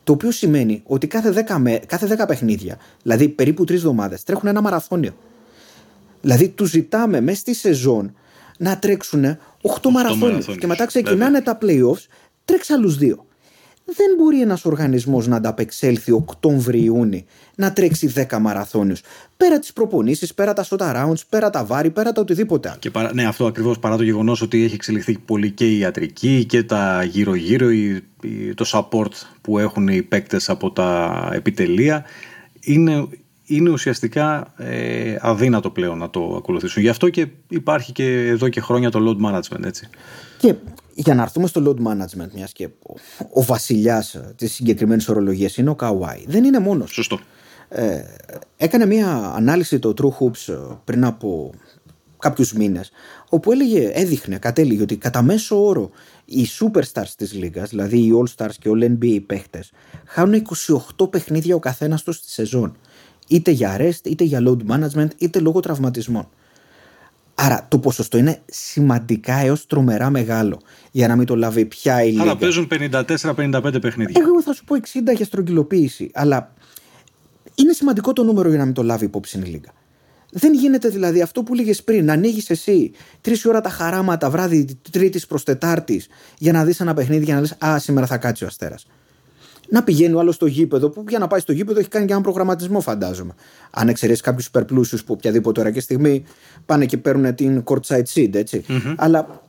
Το 0.05 0.13
οποίο 0.13 0.31
σημαίνει 0.31 0.83
ότι 0.87 1.07
κάθε 1.07 1.45
10, 1.49 1.57
με, 1.59 1.81
κάθε 1.87 2.17
10 2.19 2.27
παιχνίδια, 2.27 2.79
δηλαδή 3.03 3.29
περίπου 3.29 3.63
3 3.63 3.71
εβδομάδες, 3.71 4.23
τρέχουν 4.23 4.49
ένα 4.49 4.61
μαραθώνιο. 4.61 5.17
Δηλαδή 6.21 6.49
τους 6.49 6.71
ζητάμε 6.71 7.21
μέσα 7.21 7.39
στη 7.39 7.55
σεζόν 7.55 8.15
να 8.59 8.79
τρέξουν 8.79 9.25
8, 9.25 9.37
8 9.83 9.91
μαραθώνιους. 9.91 10.57
Και 10.59 10.67
μετά 10.67 10.87
ξεκινάνε 10.87 11.41
τα 11.41 11.59
playoffs, 11.63 12.07
τρέξει 12.45 12.73
άλλους 12.73 12.97
δύο 12.97 13.27
δεν 13.89 14.15
μπορεί 14.19 14.41
ένας 14.41 14.65
οργανισμός 14.65 15.27
να 15.27 15.37
ανταπεξέλθει 15.37 16.13
Οκτώβρη-Ιούνι 16.13 17.25
να 17.55 17.73
τρέξει 17.73 18.13
10 18.31 18.39
μαραθώνιους. 18.41 19.01
Πέρα 19.37 19.59
τις 19.59 19.73
προπονήσεις, 19.73 20.35
πέρα 20.35 20.53
τα 20.53 20.65
short 20.69 20.79
rounds, 20.79 21.21
πέρα 21.29 21.51
τα 21.51 21.65
βάρη, 21.65 21.91
πέρα 21.91 22.13
τα 22.13 22.21
οτιδήποτε. 22.21 22.77
Και 22.79 22.91
παρά, 22.91 23.15
ναι, 23.15 23.25
αυτό 23.27 23.47
ακριβώς 23.47 23.79
παρά 23.79 23.97
το 23.97 24.03
γεγονός 24.03 24.43
ότι 24.43 24.65
έχει 24.65 24.75
εξελιχθεί 24.75 25.19
πολύ 25.19 25.51
και 25.51 25.67
η 25.71 25.79
ιατρική 25.79 26.45
και 26.45 26.63
τα 26.63 27.05
γύρω-γύρω, 27.05 27.69
το 28.55 28.65
support 28.73 29.13
που 29.41 29.59
έχουν 29.59 29.89
οι 29.89 30.03
παίκτες 30.03 30.49
από 30.49 30.71
τα 30.71 31.31
επιτελεία, 31.33 32.05
είναι, 32.61 33.09
είναι 33.45 33.71
ουσιαστικά 33.71 34.53
ε, 34.57 35.17
αδύνατο 35.21 35.71
πλέον 35.71 35.99
να 35.99 36.11
το 36.11 36.35
ακολουθήσουν. 36.37 36.83
Γι' 36.83 36.89
αυτό 36.89 37.09
και 37.09 37.27
υπάρχει 37.49 37.93
και 37.93 38.27
εδώ 38.27 38.49
και 38.49 38.61
χρόνια 38.61 38.91
το 38.91 39.01
load 39.07 39.27
management, 39.27 39.65
έτσι. 39.65 39.89
Και 40.39 40.55
για 40.97 41.15
να 41.15 41.23
έρθουμε 41.23 41.47
στο 41.47 41.63
load 41.67 41.87
management, 41.87 42.31
μιας 42.35 42.53
και 42.53 42.69
ο 43.33 43.43
βασιλιάς 43.43 44.21
της 44.37 44.53
συγκεκριμένης 44.53 45.09
ορολογίας 45.09 45.57
είναι 45.57 45.71
ο 45.71 45.75
Καουάι. 45.75 46.25
Δεν 46.27 46.45
είναι 46.45 46.59
μόνος. 46.59 46.93
Σωστό. 46.93 47.19
Ε, 47.69 48.03
έκανε 48.57 48.87
μια 48.87 49.33
ανάλυση 49.35 49.79
το 49.79 49.95
True 49.99 50.25
Hoops 50.25 50.53
ε, 50.53 50.57
πριν 50.85 51.05
από 51.05 51.53
κάποιους 52.19 52.53
μήνες 52.53 52.91
όπου 53.29 53.53
έλεγε, 53.53 53.91
έδειχνε, 53.93 54.39
κατέληγε 54.39 54.83
ότι 54.83 54.97
κατά 54.97 55.23
μέσο 55.23 55.65
όρο 55.65 55.91
οι 56.25 56.47
superstars 56.61 57.09
της 57.17 57.33
λίγας, 57.33 57.71
δηλαδή 57.71 57.99
οι 57.99 58.13
all-stars 58.15 58.55
και 58.59 58.71
all 58.75 58.85
NBA 58.85 59.23
παίχτες 59.27 59.73
χάνουν 60.07 60.47
28 60.99 61.11
παιχνίδια 61.11 61.55
ο 61.55 61.59
καθένας 61.59 62.03
τους 62.03 62.17
στη 62.17 62.31
σεζόν 62.31 62.77
είτε 63.27 63.51
για 63.51 63.77
rest, 63.81 64.01
είτε 64.07 64.25
για 64.25 64.43
load 64.47 64.59
management, 64.71 65.09
είτε 65.19 65.41
λόγω 65.41 65.61
τραυματισμών. 65.61 66.29
Άρα 67.39 67.67
το 67.69 67.79
ποσοστό 67.79 68.19
είναι 68.19 68.43
σημαντικά 68.47 69.35
έως 69.35 69.67
τρομερά 69.67 70.11
μεγάλο 70.11 70.61
για 70.91 71.09
να 71.09 71.17
μην 71.17 71.27
το 71.27 71.37
λάβει 71.37 71.65
πια 71.65 72.03
η 72.03 72.11
Λίγα. 72.11 72.23
Άρα 72.23 72.37
παίζουν 72.37 72.69
54-55 72.71 73.81
παιχνίδια. 73.81 74.23
Εγώ 74.25 74.43
θα 74.43 74.53
σου 74.53 74.65
πω 74.65 74.77
60 75.11 75.17
για 75.17 75.25
στρογγυλοποίηση, 75.25 76.11
αλλά 76.15 76.53
είναι 77.55 77.73
σημαντικό 77.73 78.13
το 78.13 78.23
νούμερο 78.23 78.49
για 78.49 78.59
να 78.59 78.65
μην 78.65 78.75
το 78.75 78.83
λάβει 78.83 79.05
υπόψη 79.05 79.39
η 79.39 79.43
Λίγα. 79.43 79.71
Δεν 80.31 80.55
γίνεται 80.55 80.89
δηλαδή 80.89 81.23
αυτό 81.23 81.43
που 81.43 81.55
λέγες 81.55 81.83
πριν, 81.83 82.05
να 82.05 82.13
ανοίγεις 82.13 82.51
εσύ 82.51 82.91
τρεις 83.21 83.45
ώρα 83.45 83.61
τα 83.61 83.69
χαράματα 83.69 84.31
βράδυ 84.31 84.79
Τρίτη 84.91 85.21
προς 85.29 85.43
Τετάρτης 85.43 86.07
για 86.39 86.53
να 86.53 86.65
δεις 86.65 86.81
ένα 86.81 86.95
παιχνίδι 86.95 87.25
για 87.25 87.35
να 87.35 87.41
λες 87.41 87.57
Α, 87.65 87.79
σήμερα 87.79 88.07
θα 88.07 88.17
κάτσει 88.17 88.45
ο 88.45 88.47
Αστέρας 88.47 88.87
να 89.69 89.83
πηγαίνει 89.83 90.15
ο 90.15 90.19
άλλος 90.19 90.35
στο 90.35 90.47
γήπεδο, 90.47 90.91
που 90.91 91.05
για 91.09 91.19
να 91.19 91.27
πάει 91.27 91.41
στο 91.41 91.53
γήπεδο 91.53 91.79
έχει 91.79 91.89
κάνει 91.89 92.05
και 92.05 92.11
έναν 92.11 92.23
προγραμματισμό, 92.23 92.81
φαντάζομαι. 92.81 93.35
Αν 93.71 93.89
εξαιρέσεις 93.89 94.23
κάποιους 94.23 94.47
υπερπλούσιους 94.47 95.05
που 95.05 95.13
οποιαδήποτε 95.13 95.61
ώρα 95.61 95.71
και 95.71 95.81
στιγμή 95.81 96.25
πάνε 96.67 96.87
και 96.87 96.97
παίρνουν 96.97 97.35
την 97.35 97.63
courtside 97.65 98.05
seat, 98.15 98.35
ετσι 98.35 98.65
Αλλά 98.97 99.45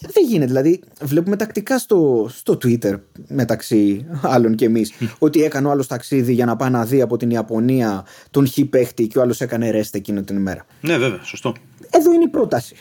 δεν 0.00 0.24
γίνεται. 0.28 0.46
Δηλαδή, 0.46 0.80
βλέπουμε 1.00 1.36
τακτικά 1.36 1.78
στο, 1.78 2.30
στο 2.34 2.58
Twitter 2.62 3.00
μεταξύ 3.28 4.06
άλλων 4.22 4.54
και 4.54 4.64
εμείς 4.64 4.92
ότι 5.18 5.42
έκανε 5.42 5.66
ο 5.66 5.70
άλλος 5.70 5.86
ταξίδι 5.86 6.32
για 6.32 6.44
να 6.44 6.56
πάει 6.56 6.70
να 6.70 6.84
δει 6.84 7.00
από 7.00 7.16
την 7.16 7.30
Ιαπωνία 7.30 8.04
τον 8.30 8.46
χι 8.46 8.64
παίχτη 8.64 9.06
και 9.06 9.18
ο 9.18 9.22
άλλος 9.22 9.40
έκανε 9.40 9.70
ρέστε 9.70 9.98
εκείνη 9.98 10.22
την 10.22 10.36
ημέρα. 10.36 10.66
Ναι, 10.80 10.98
βέβαια, 10.98 11.22
σωστό. 11.22 11.54
Εδώ 11.90 12.12
είναι 12.12 12.24
η 12.24 12.28
πρόταση. 12.28 12.74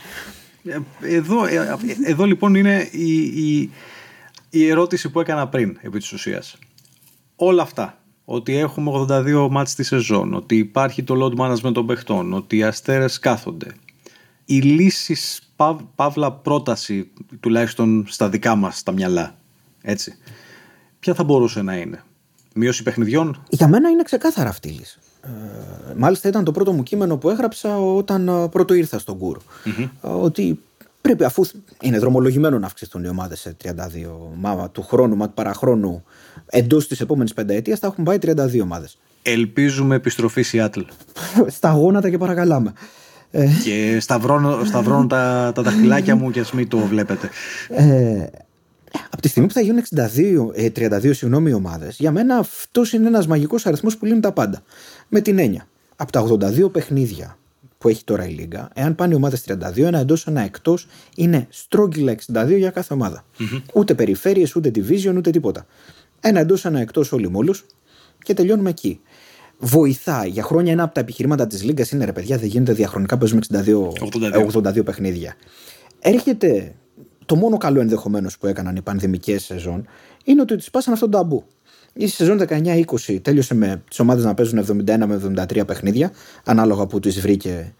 Ε, 0.63 0.77
εδώ, 1.15 1.45
ε, 1.45 1.55
ε, 1.55 2.11
εδώ 2.11 2.25
λοιπόν 2.25 2.55
είναι 2.55 2.87
η, 2.91 3.13
η, 3.21 3.69
η 4.49 4.67
ερώτηση 4.67 5.09
που 5.09 5.19
έκανα 5.19 5.47
πριν 5.47 5.77
επί 5.81 5.99
της 5.99 6.11
ουσίας. 6.11 6.57
Όλα 7.35 7.61
αυτά, 7.61 7.97
ότι 8.25 8.57
έχουμε 8.57 8.91
82 9.09 9.47
μάτς 9.51 9.75
τη 9.75 9.83
σεζόν, 9.83 10.33
ότι 10.33 10.57
υπάρχει 10.57 11.03
το 11.03 11.15
load 11.17 11.39
management 11.39 11.73
των 11.73 11.85
παιχτών, 11.85 12.33
ότι 12.33 12.57
οι 12.57 12.63
αστέρες 12.63 13.19
κάθονται. 13.19 13.75
Οι 14.45 14.61
λύσεις 14.61 15.51
παύλα 15.95 16.31
πρόταση, 16.31 17.11
τουλάχιστον 17.39 18.05
στα 18.07 18.29
δικά 18.29 18.55
μας 18.55 18.83
τα 18.83 18.91
μυαλά. 18.91 19.35
Έτσι. 19.81 20.17
Ποια 20.99 21.13
θα 21.13 21.23
μπορούσε 21.23 21.61
να 21.61 21.77
είναι; 21.77 22.03
Μείωση 22.53 22.83
παιχνιδιών; 22.83 23.43
Για 23.49 23.67
μένα 23.67 23.89
είναι 23.89 24.03
ξεκάθαρα 24.03 24.49
αυτή 24.49 24.67
η 24.67 24.71
λύση. 24.71 24.99
Ε, 25.21 25.93
μάλιστα 25.97 26.27
ήταν 26.27 26.43
το 26.43 26.51
πρώτο 26.51 26.71
μου 26.71 26.83
κείμενο 26.83 27.17
που 27.17 27.29
έγραψα 27.29 27.79
όταν 27.79 28.27
ε, 28.27 28.47
πρώτο 28.47 28.73
ήρθα 28.73 28.99
στον 28.99 29.17
κουρ 29.17 29.37
Ότι 30.01 30.59
πρέπει 31.01 31.23
αφού 31.23 31.45
είναι 31.81 31.99
δρομολογημένο 31.99 32.59
να 32.59 32.65
αυξηθούν 32.65 33.03
οι 33.03 33.07
ομάδες 33.07 33.39
σε 33.39 33.55
32 33.63 33.69
μα 34.35 34.69
του 34.69 34.81
χρόνου, 34.81 35.15
μα 35.15 35.27
του 35.27 35.33
παραχρόνου 35.33 36.03
εντός 36.45 36.87
της 36.87 37.01
επόμενης 37.01 37.33
πενταετίας 37.33 37.79
θα 37.79 37.87
έχουν 37.87 38.03
πάει 38.03 38.17
32 38.21 38.61
ομάδες. 38.61 38.97
Ελπίζουμε 39.21 39.95
επιστροφή 39.95 40.41
Σιάτλ. 40.41 40.81
Στα 41.57 41.71
γόνατα 41.71 42.09
και 42.09 42.17
παρακαλάμε. 42.17 42.73
Ε, 43.31 43.47
και 43.63 43.97
σταυρώνω, 43.99 44.65
σταυρώνω 44.65 45.07
τα, 45.07 45.51
τα 45.55 45.61
δαχτυλάκια 45.61 46.15
μου 46.15 46.31
και 46.31 46.39
ας 46.39 46.51
μην 46.51 46.67
το 46.67 46.77
βλέπετε. 46.77 47.29
Ε, 47.69 48.25
από 49.09 49.21
τη 49.21 49.27
στιγμή 49.27 49.47
που 49.47 49.53
θα 49.53 49.61
γίνουν 49.61 49.83
62, 49.95 50.71
32 50.75 51.03
ε, 51.03 51.13
συγγνώμη 51.13 51.53
ομάδες, 51.53 51.95
για 51.99 52.11
μένα 52.11 52.37
αυτός 52.37 52.93
είναι 52.93 53.07
ένας 53.07 53.27
μαγικός 53.27 53.65
αριθμός 53.65 53.97
που 53.97 54.05
λύνει 54.05 54.19
τα 54.19 54.31
πάντα. 54.31 54.63
Με 55.07 55.21
την 55.21 55.39
έννοια, 55.39 55.67
από 55.95 56.11
τα 56.11 56.21
82 56.21 56.71
παιχνίδια 56.71 57.37
που 57.79 57.89
έχει 57.89 58.03
τώρα 58.03 58.27
η 58.27 58.31
Λίγκα, 58.31 58.69
εάν 58.73 58.95
πάνε 58.95 59.13
οι 59.13 59.15
ομάδες 59.15 59.43
32, 59.47 59.77
ένα 59.77 59.99
εντός, 59.99 60.27
ένα 60.27 60.41
εκτός, 60.41 60.87
είναι 61.15 61.47
στρόγγυλα 61.49 62.15
62 62.33 62.57
για 62.57 62.69
κάθε 62.69 62.93
ομάδα. 62.93 63.25
Mm-hmm. 63.39 63.61
Ούτε 63.73 63.93
περιφέρειες, 63.95 64.55
ούτε 64.55 64.71
division, 64.75 65.13
ούτε 65.17 65.29
τίποτα. 65.29 65.65
Ένα 66.19 66.39
εντός, 66.39 66.65
ένα 66.65 66.79
εκτός 66.79 67.11
όλοι 67.11 67.29
μόλου 67.29 67.53
και 68.23 68.33
τελειώνουμε 68.33 68.69
εκεί. 68.69 68.99
Βοηθάει. 69.57 70.29
Για 70.29 70.43
χρόνια 70.43 70.71
ένα 70.71 70.83
από 70.83 70.93
τα 70.93 70.99
επιχειρήματα 70.99 71.47
της 71.47 71.63
Λίγκας 71.63 71.91
είναι 71.91 72.05
ρε 72.05 72.11
παιδιά, 72.11 72.37
δεν 72.37 72.47
γίνεται 72.47 72.73
διαχρονικά 72.73 73.17
παίζουμε 73.17 73.41
62, 73.51 73.91
82. 74.53 74.79
82 74.79 74.85
παιχνίδια. 74.85 75.35
Έρχεται 75.99 76.75
το 77.25 77.35
μόνο 77.35 77.57
καλό 77.57 77.79
ενδεχομένως 77.79 78.37
που 78.37 78.47
έκαναν 78.47 78.75
οι 78.75 78.81
πανδημικές 78.81 79.43
σεζόν 79.43 79.87
είναι 80.23 80.41
ότι 80.41 80.55
τους 80.55 80.65
σπάσαν 80.65 80.93
αυτό 80.93 81.09
το 81.09 81.17
ταμπού. 81.17 81.45
Η 81.93 82.07
σεζόν 82.07 82.41
19-20 82.49 83.19
τέλειωσε 83.21 83.53
με 83.53 83.81
τις 83.89 83.99
ομάδες 83.99 84.23
να 84.23 84.33
παίζουν 84.33 84.83
71 84.85 84.97
με 85.05 85.43
73 85.49 85.65
παιχνίδια, 85.67 86.11
ανάλογα 86.43 86.85
που 86.85 86.99
τις 86.99 87.19
βρήκε 87.21 87.73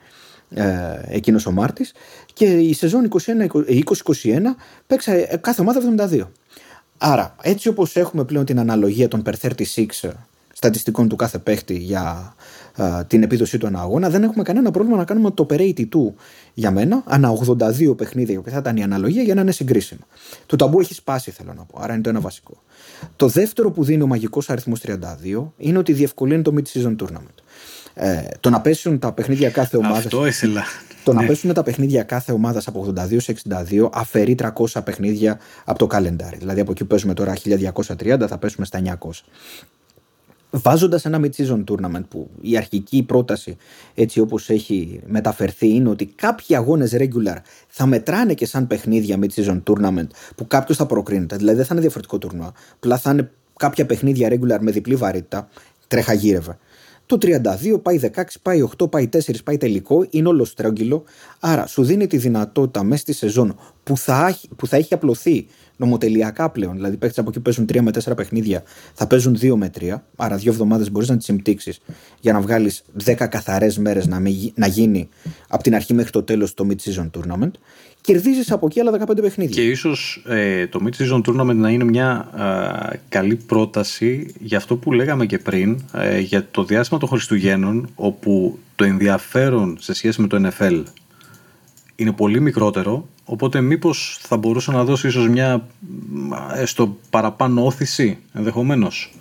ε, 0.50 0.66
εκείνος 1.06 1.46
ο 1.46 1.52
Μάρτης. 1.52 1.94
Και 2.34 2.46
η 2.46 2.74
σεζόν 2.74 3.10
20-21 3.12 3.84
παίξα 4.88 5.38
κάθε 5.38 5.62
ομάδα 5.62 5.82
72. 6.10 6.28
Άρα, 6.98 7.36
έτσι 7.42 7.68
όπως 7.68 7.96
έχουμε 7.96 8.24
πλέον 8.24 8.46
την 8.46 8.60
αναλογία 8.60 9.08
των 9.08 9.24
per 9.26 9.34
36 9.42 10.10
στατιστικών 10.54 11.08
του 11.08 11.16
κάθε 11.16 11.38
παίχτη 11.38 11.78
για 11.78 12.36
την 13.08 13.24
επίδοσή 13.24 13.58
του 13.58 13.68
ανά 13.68 13.80
αγώνα, 13.80 14.10
δεν 14.10 14.24
έχουμε 14.24 14.44
κανένα 14.44 14.72
πρόβλημα 14.72 14.98
να 14.98 15.04
κάνουμε 15.04 15.32
το 15.32 15.46
per 15.50 15.88
του 15.90 16.16
για 16.54 16.72
μένα, 16.72 17.04
ανά 17.06 17.34
82 17.58 17.98
παιχνίδια, 17.98 18.42
που 18.42 18.50
θα 18.50 18.58
ήταν 18.58 18.78
η 18.78 18.84
αναλογία 18.84 19.24
για 19.24 19.34
να 19.36 19.42
είναι 19.42 19.52
συγκρίσιμο. 19.52 20.02
Το 20.46 20.56
ταμπού 20.56 20.80
έχει 20.80 20.94
σπάσει, 20.94 21.32
θέλω 21.32 21.54
να 21.54 21.64
πω. 21.64 21.80
Άρα 21.82 21.94
είναι 21.94 22.02
το 22.02 22.10
ένα 22.10 22.20
βασικό. 22.20 22.62
Το 23.16 23.28
δεύτερο 23.28 23.72
που 23.72 23.84
δίνει 23.84 24.02
ο 24.02 24.08
μαγικός 24.08 24.50
αριθμός 24.50 24.82
32 24.86 24.96
είναι 25.58 25.78
ότι 25.78 25.94
διευκολύνει 25.94 26.42
το 26.42 26.54
mid-season 26.56 26.96
tournament. 26.96 27.44
Ε, 27.94 28.22
το 28.40 28.50
να 28.50 28.62
πέσουν 28.62 29.00
τα 29.00 29.12
παιχνίδια 29.12 29.50
κάθε 29.50 29.78
ομάδα. 29.78 29.98
Αυτό 29.98 30.26
ήθελα. 30.26 30.64
Το 31.04 31.14
να 31.14 31.22
ναι. 31.22 31.28
πέσουν 31.28 31.54
τα 31.54 31.64
παιχνίδια 31.64 32.04
κάθε 32.04 32.32
ομάδας 32.32 32.68
από 32.68 32.94
82 32.98 33.16
σε 33.18 33.36
62 33.50 33.90
αφαιρεί 33.92 34.36
300 34.42 34.82
παιχνίδια 34.84 35.40
από 35.66 35.80
το 35.80 35.88
καλεντάρι. 35.88 36.38
Δηλαδή 36.38 36.60
από 36.60 36.72
εκεί 36.72 36.82
που 36.82 36.88
παίζουμε 36.88 37.14
τώρα 37.14 37.34
1230 37.98 38.26
θα 38.28 38.38
πέσουμε 38.38 38.66
στα 38.66 38.82
900 39.02 39.10
βάζοντας 40.50 41.06
ένα 41.06 41.20
mid-season 41.24 41.64
tournament 41.64 42.04
που 42.10 42.30
η 42.42 42.58
αρχική 42.58 43.04
πρόταση 43.04 43.58
έτσι 43.96 44.20
όπως 44.20 44.50
έχει 44.50 45.00
μεταφερθεί 45.06 45.70
είναι 45.70 45.90
ότι 45.90 46.06
κάποιοι 46.06 46.56
αγώνες 46.56 46.96
regular 46.98 47.38
θα 47.68 47.86
μετράνε 47.86 48.34
και 48.34 48.46
σαν 48.46 48.68
παιχνίδια 48.68 49.20
mid-season 49.22 49.62
tournament 49.64 50.08
που 50.36 50.48
κάποιος 50.48 50.78
θα 50.78 50.86
προκρίνεται. 50.86 51.36
Δηλαδή 51.36 51.56
δεν 51.56 51.66
θα 51.66 51.70
είναι 51.72 51.82
διαφορετικό 51.82 52.18
τουρνουά. 52.18 52.54
Απλά 52.76 52.98
θα 52.98 53.12
είναι 53.12 53.32
κάποια 53.56 53.86
παιχνίδια 53.86 54.30
regular 54.32 54.60
με 54.60 54.72
διπλή 54.72 54.96
βαρύτητα. 54.96 55.50
Τρέχα 55.88 56.14
γύρευε. 56.14 56.58
Το 57.10 57.18
32 57.22 57.82
πάει 57.82 58.00
16, 58.16 58.24
πάει 58.42 58.68
8, 58.78 58.90
πάει 58.90 59.10
4, 59.14 59.20
πάει 59.44 59.58
τελικό, 59.58 60.08
είναι 60.10 60.28
όλο 60.28 60.46
στρόγγυλο. 60.46 61.04
Άρα 61.40 61.68
σου 61.68 61.84
δίνει 61.84 62.08
τη 62.08 62.18
δυνατότητα 62.18 62.84
μέσα 62.84 63.02
στη 63.02 63.14
σεζόν 63.14 63.56
που 63.84 63.98
θα, 63.98 64.38
που 64.56 64.68
θα 64.68 64.78
έχει 64.78 64.94
απλωθεί 64.94 65.48
νομοτελειακά 65.78 66.50
πλέον. 66.50 66.74
Δηλαδή, 66.74 66.98
παίχτες 66.98 67.20
από 67.20 67.30
εκεί 67.30 67.40
παίζουν 67.40 67.66
3 67.74 67.82
με 67.82 67.92
4 68.04 68.16
παιχνίδια, 68.16 68.64
θα 68.94 69.08
παίζουν 69.08 69.38
2 69.42 69.56
με 69.56 69.70
3. 69.80 69.96
Άρα, 70.16 70.36
δύο 70.36 70.52
εβδομάδες 70.52 70.92
μπορείς 70.92 71.10
να 71.10 71.18
τις 71.18 71.26
συμπτύξεις 71.26 71.80
για 72.20 72.34
να 72.34 72.42
βγάλεις 72.42 72.84
10 73.06 73.28
καθαρές 73.28 73.78
μέρες 73.78 74.08
να, 74.08 74.22
να 74.54 74.68
γίνει 74.68 75.10
από 75.48 75.64
την 75.64 75.76
αρχή 75.76 75.94
μέχρι 75.94 76.12
το 76.12 76.24
τέλος 76.24 76.54
το 76.54 76.68
mid-season 76.70 77.10
tournament. 77.18 77.52
Κερδίζεις 78.02 78.52
από 78.52 78.66
εκεί 78.66 78.80
άλλα 78.80 79.06
15 79.08 79.22
παιχνίδια. 79.22 79.56
Και 79.56 79.70
ίσως 79.70 80.24
ε, 80.28 80.68
το 80.68 80.80
mid-season 80.86 81.22
tournament 81.26 81.56
να 81.56 81.70
είναι 81.70 81.84
μια 81.84 82.30
καλή 83.10 83.36
πρόταση 83.36 84.34
για 84.40 84.58
αυτό 84.58 84.76
που 84.76 84.92
λέγαμε 84.94 85.26
και 85.26 85.38
πριν, 85.38 85.82
ε, 85.94 86.20
για 86.20 86.48
το 86.52 86.64
διάστημα 86.64 87.00
των 87.00 87.10
Χριστουγέννων, 87.10 87.90
όπου 87.96 88.60
το 88.76 88.84
ενδιαφέρον 88.84 89.78
σε 89.80 89.94
σχέση 89.94 90.22
με 90.22 90.28
το 90.28 90.50
NFL 90.50 90.84
είναι 91.96 92.12
πολύ 92.12 92.40
μικρότερο 92.40 93.08
Οπότε 93.32 93.62
μήπως 93.62 94.20
θα 94.22 94.38
μπορούσε 94.38 94.72
να 94.72 94.84
δώσει 94.84 95.08
ίσως 95.08 95.30
μια 95.30 95.68
έστω 96.54 96.98
παραπάνω 97.10 97.66
όθηση 97.66 98.18
ενδεχομένως. 98.34 99.14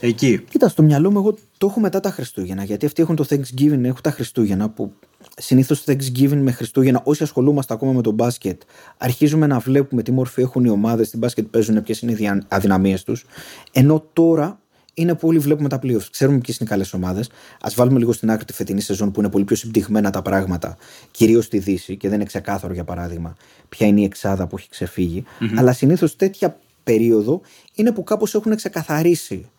Εκεί. 0.00 0.44
Κοίτα, 0.50 0.68
στο 0.68 0.82
μυαλό 0.82 1.10
μου 1.10 1.18
εγώ 1.18 1.34
το 1.58 1.66
έχω 1.66 1.80
μετά 1.80 2.00
τα 2.00 2.10
Χριστούγεννα. 2.10 2.64
Γιατί 2.64 2.86
αυτοί 2.86 3.02
έχουν 3.02 3.16
το 3.16 3.26
Thanksgiving, 3.28 3.82
έχουν 3.82 4.02
τα 4.02 4.10
Χριστούγεννα 4.10 4.68
που 4.68 4.92
συνήθως 5.36 5.84
το 5.84 5.92
Thanksgiving 5.92 6.36
με 6.36 6.50
Χριστούγεννα, 6.50 7.00
όσοι 7.04 7.22
ασχολούμαστε 7.22 7.74
ακόμα 7.74 7.92
με 7.92 8.02
το 8.02 8.10
μπάσκετ, 8.10 8.62
αρχίζουμε 8.98 9.46
να 9.46 9.58
βλέπουμε 9.58 10.02
τι 10.02 10.12
μορφή 10.12 10.40
έχουν 10.40 10.64
οι 10.64 10.68
ομάδες, 10.68 11.10
τι 11.10 11.16
μπάσκετ 11.16 11.46
παίζουν, 11.46 11.82
ποιες 11.82 12.00
είναι 12.00 12.12
οι 12.12 12.42
αδυναμίες 12.48 13.02
τους. 13.02 13.24
Ενώ 13.72 14.04
τώρα 14.12 14.60
είναι 14.94 15.14
που 15.14 15.28
όλοι 15.28 15.38
βλέπουμε 15.38 15.68
τα 15.68 15.78
playoffs. 15.82 16.06
Ξέρουμε 16.10 16.38
ποιες 16.38 16.56
είναι 16.56 16.68
οι 16.68 16.72
καλές 16.72 16.92
ομάδες. 16.92 17.30
Α 17.60 17.70
βάλουμε 17.74 17.98
λίγο 17.98 18.12
στην 18.12 18.30
άκρη 18.30 18.44
τη 18.44 18.52
φετινή 18.52 18.80
σεζόν 18.80 19.10
που 19.10 19.20
είναι 19.20 19.30
πολύ 19.30 19.44
πιο 19.44 19.56
συμπτυγμένα 19.56 20.10
τα 20.10 20.22
πράγματα, 20.22 20.76
κυρίως 21.10 21.44
στη 21.44 21.58
Δύση 21.58 21.96
και 21.96 22.08
δεν 22.08 22.16
είναι 22.16 22.24
ξεκάθαρο 22.24 22.72
για 22.72 22.84
παράδειγμα 22.84 23.36
ποια 23.68 23.86
είναι 23.86 24.00
η 24.00 24.04
εξάδα 24.04 24.46
που 24.46 24.56
έχει 24.56 24.68
ξεφύγει. 24.68 25.24
Mm-hmm. 25.24 25.54
Αλλά 25.56 25.72
συνήθως 25.72 26.16
τέτοια 26.16 26.58
περίοδο 26.84 27.40
είναι 27.74 27.92
που 27.92 28.04
κάπως 28.04 28.34
έχουν 28.34 28.56
ξεκαθαρίσει 28.56 29.50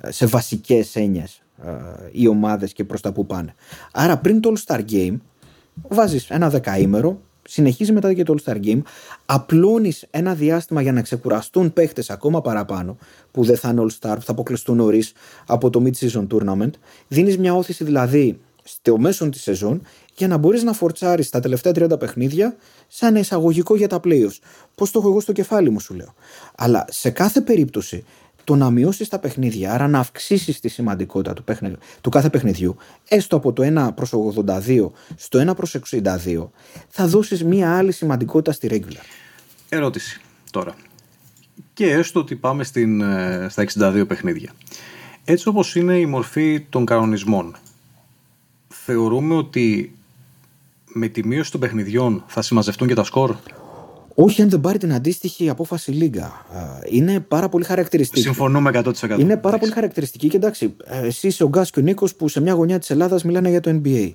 ε, 0.00 0.10
σε 0.10 0.26
βασικές 0.26 0.96
έννοιες 0.96 1.32
ε, 1.32 1.49
οι 2.12 2.26
ομάδες 2.26 2.72
και 2.72 2.84
προς 2.84 3.00
τα 3.00 3.12
που 3.12 3.26
πάνε. 3.26 3.54
Άρα 3.92 4.18
πριν 4.18 4.40
το 4.40 4.52
All 4.54 4.74
Star 4.74 4.80
Game, 4.90 5.16
βάζεις 5.88 6.30
ένα 6.30 6.50
δεκαήμερο, 6.50 7.20
συνεχίζεις 7.42 7.92
μετά 7.92 8.12
και 8.12 8.22
το 8.22 8.34
All 8.38 8.50
Star 8.50 8.56
Game, 8.64 8.80
απλώνεις 9.26 10.06
ένα 10.10 10.34
διάστημα 10.34 10.82
για 10.82 10.92
να 10.92 11.02
ξεκουραστούν 11.02 11.72
παίχτες 11.72 12.10
ακόμα 12.10 12.40
παραπάνω, 12.40 12.96
που 13.30 13.44
δεν 13.44 13.56
θα 13.56 13.68
είναι 13.68 13.82
All 13.82 13.90
Star, 13.90 14.14
που 14.14 14.22
θα 14.22 14.32
αποκλειστούν 14.32 14.76
νωρίς 14.76 15.12
από 15.46 15.70
το 15.70 15.82
Mid 15.84 16.06
Season 16.06 16.26
Tournament. 16.26 16.70
Δίνεις 17.08 17.38
μια 17.38 17.54
όθηση 17.54 17.84
δηλαδή 17.84 18.40
στο 18.62 18.98
μέσο 18.98 19.28
της 19.28 19.42
σεζόν 19.42 19.82
για 20.16 20.28
να 20.28 20.36
μπορείς 20.36 20.62
να 20.62 20.72
φορτσάρεις 20.72 21.30
τα 21.30 21.40
τελευταία 21.40 21.72
30 21.72 21.98
παιχνίδια 21.98 22.56
σαν 22.88 23.16
εισαγωγικό 23.16 23.76
για 23.76 23.88
τα 23.88 24.00
playoffs. 24.04 24.38
Πώς 24.74 24.90
το 24.90 24.98
έχω 24.98 25.08
εγώ 25.08 25.20
στο 25.20 25.32
κεφάλι 25.32 25.70
μου, 25.70 25.80
σου 25.80 25.94
λέω. 25.94 26.14
Αλλά 26.56 26.84
σε 26.88 27.10
κάθε 27.10 27.40
περίπτωση 27.40 28.04
το 28.44 28.56
να 28.56 28.70
μειώσεις 28.70 29.08
τα 29.08 29.18
παιχνίδια, 29.18 29.72
άρα 29.72 29.88
να 29.88 29.98
αυξήσεις 29.98 30.60
τη 30.60 30.68
σημαντικότητα 30.68 31.34
του, 31.34 31.44
παιχνι... 31.44 31.76
του 32.00 32.10
κάθε 32.10 32.30
παιχνιδιού, 32.30 32.76
έστω 33.08 33.36
από 33.36 33.52
το 33.52 33.62
1 33.88 33.88
προς 33.94 34.12
82 34.46 34.90
στο 35.16 35.50
1 35.50 35.56
προς 35.56 35.76
62, 35.90 36.48
θα 36.88 37.06
δώσεις 37.06 37.44
μία 37.44 37.76
άλλη 37.76 37.92
σημαντικότητα 37.92 38.52
στη 38.52 38.68
regular. 38.70 39.04
Ερώτηση 39.68 40.20
τώρα. 40.50 40.74
Και 41.72 41.90
έστω 41.90 42.20
ότι 42.20 42.36
πάμε 42.36 42.64
στην, 42.64 43.00
ε, 43.00 43.46
στα 43.50 43.62
62 43.62 44.04
παιχνίδια. 44.06 44.52
Έτσι 45.24 45.48
όπως 45.48 45.76
είναι 45.76 45.98
η 45.98 46.06
μορφή 46.06 46.60
των 46.60 46.84
κανονισμών, 46.84 47.56
θεωρούμε 48.68 49.34
ότι 49.34 49.94
με 50.92 51.08
τη 51.08 51.26
μείωση 51.26 51.50
των 51.50 51.60
παιχνιδιών 51.60 52.24
θα 52.26 52.42
συμμαζευτούν 52.42 52.88
και 52.88 52.94
τα 52.94 53.04
σκορ; 53.04 53.36
Όχι 54.14 54.42
αν 54.42 54.48
δεν 54.48 54.60
πάρει 54.60 54.78
την 54.78 54.92
αντίστοιχη 54.92 55.48
απόφαση 55.48 55.90
Λίγκα. 55.90 56.32
Είναι 56.90 57.20
πάρα 57.20 57.48
πολύ 57.48 57.64
χαρακτηριστική. 57.64 58.20
Συμφωνούμε 58.20 58.70
100%. 58.74 59.18
Είναι 59.18 59.36
πάρα 59.36 59.58
πολύ 59.58 59.72
χαρακτηριστική 59.72 60.28
και 60.28 60.36
εντάξει, 60.36 60.76
εσύ 61.02 61.26
είσαι 61.26 61.44
ο 61.44 61.48
Γκάς 61.48 61.70
και 61.70 61.78
ο 61.78 61.82
Νίκος 61.82 62.14
που 62.14 62.28
σε 62.28 62.40
μια 62.40 62.52
γωνιά 62.52 62.78
της 62.78 62.90
Ελλάδας 62.90 63.24
μιλάνε 63.24 63.48
για 63.48 63.60
το 63.60 63.80
NBA. 63.84 64.12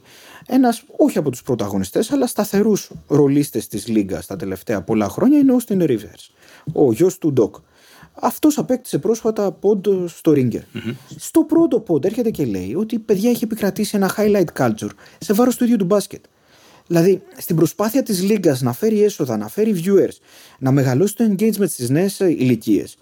Ένας, 0.47 0.83
όχι 0.97 1.17
από 1.17 1.29
τους 1.29 1.43
πρωταγωνιστές, 1.43 2.11
αλλά 2.11 2.27
σταθερούς 2.27 2.91
ρολίστες 3.07 3.67
της 3.67 3.87
Λίγκα 3.87 4.23
τα 4.27 4.35
τελευταία 4.35 4.81
πολλά 4.81 5.09
χρόνια 5.09 5.39
είναι 5.39 5.53
ο 5.53 5.57
Austin 5.59 5.81
Rivers, 5.81 6.29
ο 6.73 6.91
γιος 6.91 7.17
του 7.17 7.33
Ντοκ. 7.33 7.55
Αυτός 8.19 8.57
απέκτησε 8.57 8.97
πρόσφατα 8.97 9.51
πόντο 9.51 10.07
στο 10.07 10.31
Ringer. 10.35 10.61
Στο 11.17 11.43
πρώτο 11.43 11.79
πόντο 11.79 12.07
έρχεται 12.07 12.29
και 12.29 12.45
λέει 12.45 12.75
ότι 12.75 12.95
η 12.95 12.99
παιδιά 12.99 13.29
έχει 13.29 13.43
επικρατήσει 13.43 13.95
ένα 13.95 14.15
highlight 14.17 14.45
culture 14.57 14.89
σε 15.17 15.33
βάρος 15.33 15.55
του 15.55 15.63
ίδιου 15.63 15.77
του 15.77 15.85
μπάσκετ. 15.85 16.23
Δηλαδή, 16.87 17.21
στην 17.37 17.55
προσπάθεια 17.55 18.03
της 18.03 18.21
Λίγκας 18.21 18.61
να 18.61 18.73
φέρει 18.73 19.03
έσοδα, 19.03 19.37
να 19.37 19.47
φέρει 19.47 19.83
viewers, 19.85 20.17
να 20.59 20.71
μεγαλώσει 20.71 21.15
το 21.15 21.23
engagement 21.29 21.69
στις 21.69 21.89
νέες 21.89 22.19
ηλικίες, 22.19 22.97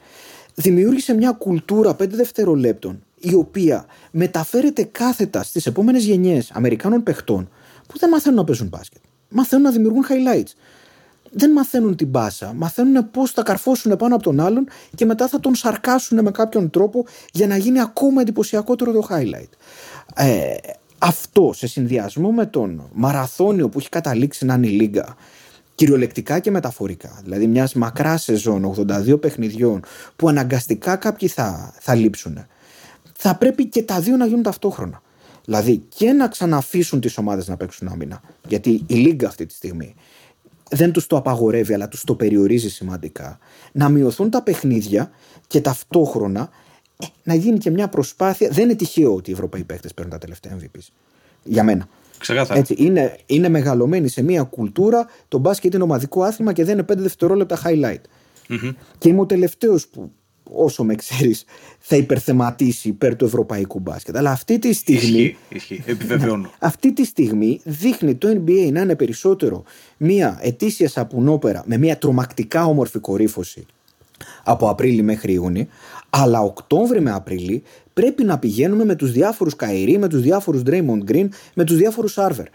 δημιούργησε 0.55 1.13
μια 1.13 1.31
κουλτούρα 1.31 1.95
5 1.95 2.15
δευτερολέπτων, 2.15 3.03
η 3.19 3.33
οποία 3.33 3.85
μεταφέρεται 4.11 4.83
κάθετα 4.83 5.43
στις 5.43 5.65
επόμενες 5.65 6.03
γενιές 6.03 6.51
Αμερικάνων 6.53 7.03
παιχτών 7.03 7.49
που 7.87 7.99
δεν 7.99 8.09
μαθαίνουν 8.09 8.37
να 8.37 8.43
παίζουν 8.43 8.67
μπάσκετ. 8.67 9.01
μαθαίνουν 9.29 9.63
να 9.63 9.71
δημιουργούν 9.71 10.03
highlights. 10.09 10.51
Δεν 11.35 11.51
μαθαίνουν 11.51 11.95
την 11.95 12.07
μπάσα. 12.07 12.53
Μαθαίνουν 12.53 13.11
πώς 13.11 13.31
θα 13.31 13.43
καρφώσουν 13.43 13.95
πάνω 13.95 14.15
από 14.15 14.23
τον 14.23 14.39
άλλον 14.39 14.67
και 14.95 15.05
μετά 15.05 15.27
θα 15.27 15.39
τον 15.39 15.55
σαρκάσουν 15.55 16.21
με 16.21 16.31
κάποιον 16.31 16.69
τρόπο 16.69 17.05
για 17.31 17.47
να 17.47 17.57
γίνει 17.57 17.79
ακόμα 17.79 18.21
εντυπωσιακότερο 18.21 18.91
το 18.91 19.07
highlight. 19.09 19.49
Ε, 20.15 20.53
αυτό 21.03 21.51
σε 21.55 21.67
συνδυασμό 21.67 22.31
με 22.31 22.45
τον 22.45 22.89
μαραθώνιο 22.93 23.69
που 23.69 23.79
έχει 23.79 23.89
καταλήξει 23.89 24.45
να 24.45 24.53
είναι 24.53 24.67
η 24.67 24.69
Λίγκα, 24.69 25.15
κυριολεκτικά 25.75 26.39
και 26.39 26.51
μεταφορικά, 26.51 27.19
δηλαδή 27.23 27.47
μιας 27.47 27.73
μακράς 27.73 28.23
σεζόν 28.23 28.73
82 28.77 29.21
παιχνιδιών 29.21 29.83
που 30.15 30.29
αναγκαστικά 30.29 30.95
κάποιοι 30.95 31.27
θα, 31.27 31.73
θα 31.79 31.95
λείψουν, 31.95 32.45
θα 33.13 33.35
πρέπει 33.35 33.65
και 33.65 33.83
τα 33.83 33.99
δύο 33.99 34.17
να 34.17 34.25
γίνουν 34.25 34.43
ταυτόχρονα. 34.43 35.01
Δηλαδή 35.45 35.83
και 35.95 36.11
να 36.11 36.27
ξαναφήσουν 36.27 36.99
τις 36.99 37.17
ομάδες 37.17 37.47
να 37.47 37.57
παίξουν 37.57 37.87
άμυνα, 37.87 38.21
γιατί 38.47 38.83
η 38.87 38.95
Λίγκα 38.95 39.27
αυτή 39.27 39.45
τη 39.45 39.53
στιγμή 39.53 39.95
δεν 40.69 40.91
τους 40.91 41.07
το 41.07 41.17
απαγορεύει 41.17 41.73
αλλά 41.73 41.87
τους 41.87 42.03
το 42.03 42.15
περιορίζει 42.15 42.69
σημαντικά, 42.69 43.39
να 43.71 43.89
μειωθούν 43.89 44.29
τα 44.29 44.41
παιχνίδια 44.43 45.11
και 45.47 45.61
ταυτόχρονα 45.61 46.49
ε, 46.97 47.05
να 47.23 47.33
γίνει 47.33 47.57
και 47.57 47.69
μια 47.69 47.87
προσπάθεια. 47.87 48.49
Δεν 48.49 48.63
είναι 48.63 48.75
τυχαίο 48.75 49.15
ότι 49.15 49.29
οι 49.29 49.33
Ευρωπαίοι 49.33 49.63
παίχτε 49.63 49.89
παίρνουν 49.95 50.13
τα 50.13 50.19
τελευταία 50.19 50.57
MVPs. 50.59 50.87
Για 51.43 51.63
μένα. 51.63 51.87
Ξεκάθαρα. 52.17 52.59
Έτσι, 52.59 52.75
είναι, 52.77 53.17
είναι 53.25 53.49
μεγαλωμένοι 53.49 54.07
σε 54.07 54.21
μια 54.21 54.43
κουλτούρα. 54.43 55.07
Το 55.27 55.37
μπάσκετ 55.37 55.73
είναι 55.73 55.83
ομαδικό 55.83 56.23
άθλημα 56.23 56.53
και 56.53 56.63
δεν 56.63 56.73
είναι 56.73 56.85
5 56.91 56.95
δευτερόλεπτα 56.97 57.59
highlight. 57.63 58.01
Mm-hmm. 58.49 58.73
Και 58.97 59.09
είμαι 59.09 59.21
ο 59.21 59.25
τελευταίος 59.25 59.87
που, 59.87 60.11
όσο 60.43 60.83
με 60.83 60.95
ξέρεις, 60.95 61.45
θα 61.79 61.95
υπερθεματίσει 61.95 62.87
υπέρ 62.87 63.15
του 63.15 63.25
ευρωπαϊκού 63.25 63.79
μπάσκετ. 63.79 64.17
Αλλά 64.17 64.31
αυτή 64.31 64.59
τη 64.59 64.73
στιγμή. 64.73 65.19
Ισχύει, 65.19 65.37
ισχύει. 65.49 65.83
Επιβεβαιώνω. 65.85 66.51
Αυτή 66.59 66.93
τη 66.93 67.05
στιγμή 67.05 67.61
δείχνει 67.63 68.15
το 68.15 68.27
NBA 68.27 68.69
να 68.71 68.81
είναι 68.81 68.95
περισσότερο 68.95 69.63
μια 69.97 70.39
ετήσια 70.41 70.89
σαπουνόπερα 70.89 71.63
με 71.65 71.77
μια 71.77 71.97
τρομακτικά 71.97 72.65
όμορφη 72.65 72.99
κορύφωση 72.99 73.65
από 74.43 74.69
Απρίλη 74.69 75.01
μέχρι 75.01 75.33
Ιούνι, 75.33 75.67
αλλά 76.09 76.41
Οκτώβρη 76.41 77.01
με 77.01 77.11
Απρίλη 77.11 77.63
πρέπει 77.93 78.23
να 78.23 78.39
πηγαίνουμε 78.39 78.85
με 78.85 78.95
τους 78.95 79.11
διάφορους 79.11 79.55
Καϊρή, 79.55 79.97
με 79.97 80.07
τους 80.07 80.21
διάφορους 80.21 80.61
Draymond 80.65 81.11
Green, 81.11 81.27
με 81.53 81.63
τους 81.63 81.77
διάφορους 81.77 82.11
Σάρβερ. 82.11 82.45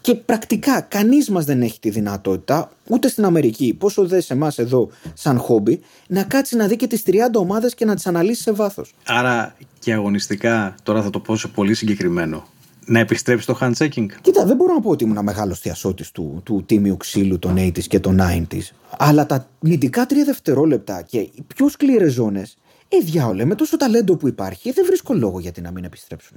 Και 0.00 0.14
πρακτικά 0.14 0.80
κανείς 0.80 1.30
μας 1.30 1.44
δεν 1.44 1.62
έχει 1.62 1.80
τη 1.80 1.90
δυνατότητα, 1.90 2.70
ούτε 2.88 3.08
στην 3.08 3.24
Αμερική, 3.24 3.76
πόσο 3.78 4.06
δε 4.06 4.20
σε 4.20 4.32
εμάς 4.32 4.58
εδώ 4.58 4.90
σαν 5.14 5.38
χόμπι, 5.38 5.80
να 6.06 6.22
κάτσει 6.22 6.56
να 6.56 6.66
δει 6.66 6.76
και 6.76 6.86
τις 6.86 7.02
30 7.06 7.10
ομάδες 7.34 7.74
και 7.74 7.84
να 7.84 7.94
τις 7.94 8.06
αναλύσει 8.06 8.42
σε 8.42 8.52
βάθος. 8.52 8.94
Άρα 9.04 9.56
και 9.78 9.92
αγωνιστικά, 9.92 10.74
τώρα 10.82 11.02
θα 11.02 11.10
το 11.10 11.20
πω 11.20 11.36
σε 11.36 11.48
πολύ 11.48 11.74
συγκεκριμένο, 11.74 12.46
να 12.88 12.98
επιστρέψει 12.98 13.46
το 13.46 13.58
hand-checking. 13.60 14.06
Κοίτα, 14.20 14.46
δεν 14.46 14.56
μπορώ 14.56 14.74
να 14.74 14.80
πω 14.80 14.90
ότι 14.90 15.04
ήμουν 15.04 15.24
μεγάλο 15.24 15.54
θειασότη 15.54 16.12
του, 16.12 16.40
του 16.44 16.62
τίμιου 16.66 16.96
ξύλου 16.96 17.38
των 17.38 17.56
80s 17.56 17.82
και 17.82 18.00
των 18.00 18.20
90s. 18.20 18.62
Αλλά 18.98 19.26
τα 19.26 19.48
μυντικά 19.60 20.06
τρία 20.06 20.24
δευτερόλεπτα 20.24 21.02
και 21.02 21.18
οι 21.18 21.44
πιο 21.54 21.68
σκληρές 21.68 22.12
ζώνες, 22.12 22.58
ε, 22.88 22.98
διάολε, 23.04 23.44
με 23.44 23.54
τόσο 23.54 23.76
ταλέντο 23.76 24.16
που 24.16 24.28
υπάρχει, 24.28 24.72
δεν 24.72 24.84
βρίσκω 24.86 25.14
λόγο 25.14 25.40
γιατί 25.40 25.60
να 25.60 25.70
μην 25.70 25.84
επιστρέψουν. 25.84 26.36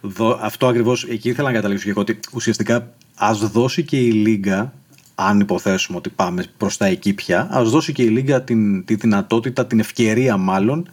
Δο, 0.00 0.38
αυτό 0.40 0.66
ακριβώς 0.66 1.04
εκεί 1.04 1.28
ήθελα 1.28 1.48
να 1.48 1.54
καταλήξω 1.54 1.84
και 1.84 1.90
εγώ 1.90 2.00
ότι 2.00 2.18
ουσιαστικά 2.32 2.94
ας 3.14 3.38
δώσει 3.38 3.84
και 3.84 3.96
η 3.96 4.10
Λίγκα, 4.10 4.72
αν 5.14 5.40
υποθέσουμε 5.40 5.98
ότι 5.98 6.08
πάμε 6.08 6.44
προς 6.56 6.76
τα 6.76 6.86
εκεί 6.86 7.12
πια, 7.12 7.48
ας 7.50 7.70
δώσει 7.70 7.92
και 7.92 8.02
η 8.02 8.08
Λίγκα 8.08 8.42
την, 8.42 8.84
τη 8.84 8.94
δυνατότητα, 8.94 9.66
την 9.66 9.80
ευκαιρία 9.80 10.36
μάλλον 10.36 10.88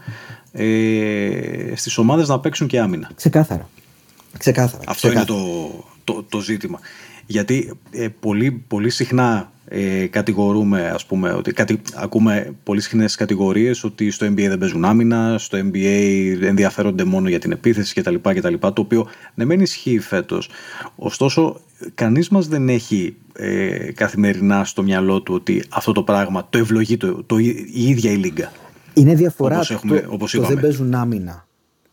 ε, 0.52 1.74
στις 1.76 1.98
ομάδες 1.98 2.28
να 2.28 2.40
παίξουν 2.40 2.68
και 2.68 2.80
άμυνα. 2.80 3.10
Ξεκάθαρα. 3.16 3.70
Ξεκάθαρα. 4.38 4.84
Αυτό 4.88 5.08
ξεκάθαρα. 5.08 5.40
είναι 5.40 5.48
το, 6.04 6.14
το, 6.14 6.26
το 6.30 6.40
ζήτημα. 6.40 6.80
Γιατί 7.26 7.74
ε, 7.92 8.08
πολύ, 8.20 8.52
πολύ 8.68 8.90
συχνά 8.90 9.52
ε, 9.72 10.06
κατηγορούμε, 10.06 10.90
ας 10.90 11.06
πούμε, 11.06 11.32
ότι 11.34 11.52
κατη, 11.52 11.82
ακούμε 11.96 12.54
πολύ 12.64 12.82
συχνές 12.82 13.16
κατηγορίες 13.16 13.84
ότι 13.84 14.12
στο 14.12 14.26
NBA 14.28 14.36
δεν 14.48 14.58
παίζουν 14.58 14.86
άμυνα, 14.86 15.38
στο 15.38 15.58
NBA 15.58 16.38
ενδιαφέρονται 16.42 17.04
μόνο 17.04 17.30
για 17.30 17.40
την 17.40 17.52
επίθεση 17.52 18.02
κτλ. 18.02 18.16
κτλ 18.22 18.54
το 18.60 18.74
οποίο 18.76 19.08
ναι 19.36 19.46
μεν 19.46 19.60
ισχύει 19.60 20.00
φέτος, 20.00 20.50
ωστόσο 20.96 21.60
κανείς 21.94 22.30
μας 22.30 22.48
δεν 22.48 22.70
έχει 22.70 23.16
ε, 23.34 23.92
καθημερινά 23.92 24.64
στο 24.64 24.84
μυαλό 24.84 25.22
του 25.22 25.34
ότι 25.34 25.64
αυτό 25.70 25.92
το 25.92 26.04
πράγμα 26.04 26.48
το 26.50 26.58
ευλογεί 26.58 26.98
το, 26.98 27.24
το, 27.24 27.38
η 27.40 27.68
ίδια 27.74 28.12
η 28.12 28.16
Λίγκα. 28.16 28.52
Είναι 28.94 29.16
διαφορά 29.16 29.56
Όπως 29.56 29.72
έχουμε- 29.72 30.02
το, 30.04 30.14
όπως 30.14 30.32
το 30.32 30.38
είπαμε. 30.38 30.54
δεν 30.54 30.64
παίζουν 30.64 30.94
άμυνα. 30.96 31.48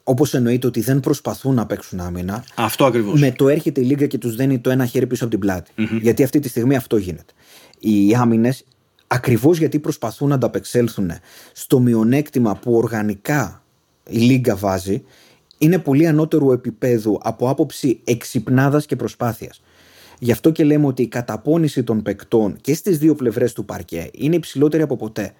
Όπως 0.08 0.34
εννοείται 0.34 0.66
ότι 0.66 0.80
δεν 0.80 1.00
προσπαθούν 1.00 1.54
να 1.54 1.66
παίξουν 1.66 2.00
άμυνα. 2.00 2.44
Αυτό 2.54 2.84
ακριβώς. 2.84 3.20
Με 3.20 3.32
το 3.32 3.48
έρχεται 3.48 3.80
η 3.80 3.84
Λίγκα 3.84 4.06
και 4.06 4.18
τους 4.18 4.36
δένει 4.36 4.58
το 4.58 4.70
ένα 4.70 4.86
χέρι 4.86 5.06
πίσω 5.06 5.24
από 5.24 5.32
την 5.32 5.40
πλατη 5.40 5.70
Γιατί 6.00 6.22
αυτή 6.22 6.38
τη 6.38 6.48
στιγμή 6.48 6.76
αυτό 6.76 6.96
γίνεται. 6.96 7.32
Οι 7.78 8.14
άμυνες, 8.14 8.64
ακριβώς 9.06 9.58
γιατί 9.58 9.78
προσπαθούν 9.78 10.28
να 10.28 10.34
ανταπεξέλθουν 10.34 11.10
στο 11.52 11.80
μειονέκτημα 11.80 12.56
που 12.56 12.74
οργανικά 12.74 13.62
η 14.08 14.18
Λίγκα 14.18 14.56
βάζει, 14.56 15.04
είναι 15.58 15.78
πολύ 15.78 16.06
ανώτερου 16.06 16.52
επίπεδου 16.52 17.20
από 17.22 17.48
άποψη 17.48 18.00
εξυπνάδας 18.04 18.86
και 18.86 18.96
προσπάθειας. 18.96 19.62
Γι' 20.18 20.32
αυτό 20.32 20.50
και 20.50 20.64
λέμε 20.64 20.86
ότι 20.86 21.02
η 21.02 21.08
καταπώνηση 21.08 21.82
των 21.82 22.02
παικτών 22.02 22.56
και 22.60 22.74
στις 22.74 22.98
δύο 22.98 23.14
πλευρές 23.14 23.52
του 23.52 23.64
παρκέ 23.64 24.10
είναι 24.12 24.36
υψηλότερη 24.36 24.82
από 24.82 24.96
ποτέ. 24.96 25.34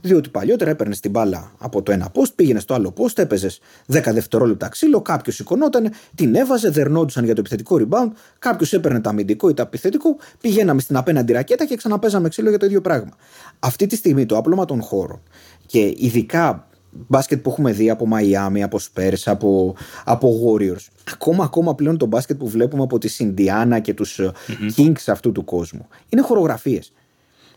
Διότι 0.00 0.28
παλιότερα 0.28 0.70
έπαιρνες 0.70 1.00
την 1.00 1.10
μπάλα 1.10 1.52
από 1.58 1.82
το 1.82 1.92
ένα 1.92 2.12
post, 2.14 2.34
πήγαινες 2.34 2.62
στο 2.62 2.74
άλλο 2.74 2.94
post, 2.96 3.18
έπαιζες 3.18 3.60
10 3.92 4.00
δευτερόλεπτα 4.12 4.68
ξύλο, 4.68 5.02
κάποιος 5.02 5.34
σηκωνόταν, 5.34 5.90
την 6.14 6.34
έβαζε, 6.34 6.70
δερνόντουσαν 6.70 7.24
για 7.24 7.34
το 7.34 7.40
επιθετικό 7.40 7.76
rebound, 7.80 8.10
κάποιος 8.38 8.72
έπαιρνε 8.72 9.00
το 9.00 9.08
αμυντικό 9.08 9.48
ή 9.48 9.54
το 9.54 9.62
επιθετικό, 9.62 10.16
πηγαίναμε 10.40 10.80
στην 10.80 10.96
απέναντι 10.96 11.32
ρακέτα 11.32 11.66
και 11.66 11.76
ξαναπέζαμε 11.76 12.28
ξύλο 12.28 12.48
για 12.48 12.58
το 12.58 12.66
ίδιο 12.66 12.80
πράγμα. 12.80 13.16
Αυτή 13.58 13.86
τη 13.86 13.96
στιγμή 13.96 14.26
το 14.26 14.36
άπλωμα 14.36 14.64
των 14.64 14.82
χώρων 14.82 15.20
και 15.66 15.94
ειδικά 15.96 16.66
μπάσκετ 16.92 17.42
που 17.42 17.50
έχουμε 17.50 17.72
δει 17.72 17.90
από 17.90 18.06
Μαϊάμι, 18.06 18.62
από 18.62 18.78
Spurs, 18.78 19.22
από, 19.24 19.76
από 20.04 20.40
Warriors. 20.44 20.86
Ακόμα, 21.12 21.44
ακόμα 21.44 21.74
πλέον 21.74 21.98
το 21.98 22.06
μπάσκετ 22.06 22.38
που 22.38 22.48
βλέπουμε 22.48 22.82
από 22.82 22.98
τη 22.98 23.16
Ινδιάνα 23.18 23.78
και 23.78 23.94
τους 23.94 24.20
mm 24.20 24.80
Kings 24.80 25.04
αυτού 25.06 25.32
του 25.32 25.44
κόσμου. 25.44 25.88
Είναι 26.08 26.22
χορογραφίες. 26.22 26.92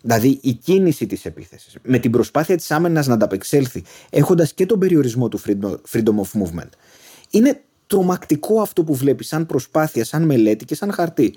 Δηλαδή 0.05 0.39
η 0.41 0.53
κίνηση 0.53 1.05
της 1.05 1.25
επίθεσης 1.25 1.77
με 1.83 1.99
την 1.99 2.11
προσπάθεια 2.11 2.57
της 2.57 2.71
άμενας 2.71 3.07
να 3.07 3.13
ανταπεξέλθει 3.13 3.83
έχοντας 4.09 4.53
και 4.53 4.65
τον 4.65 4.79
περιορισμό 4.79 5.27
του 5.27 5.39
freedom- 5.39 5.75
freedom 5.91 6.15
of 6.15 6.41
movement 6.41 6.69
είναι 7.29 7.61
τρομακτικό 7.87 8.61
αυτό 8.61 8.83
που 8.83 8.95
βλέπεις 8.95 9.27
σαν 9.27 9.45
προσπάθεια, 9.45 10.05
σαν 10.05 10.23
μελέτη 10.23 10.65
και 10.65 10.75
σαν 10.75 10.91
χαρτί. 10.91 11.35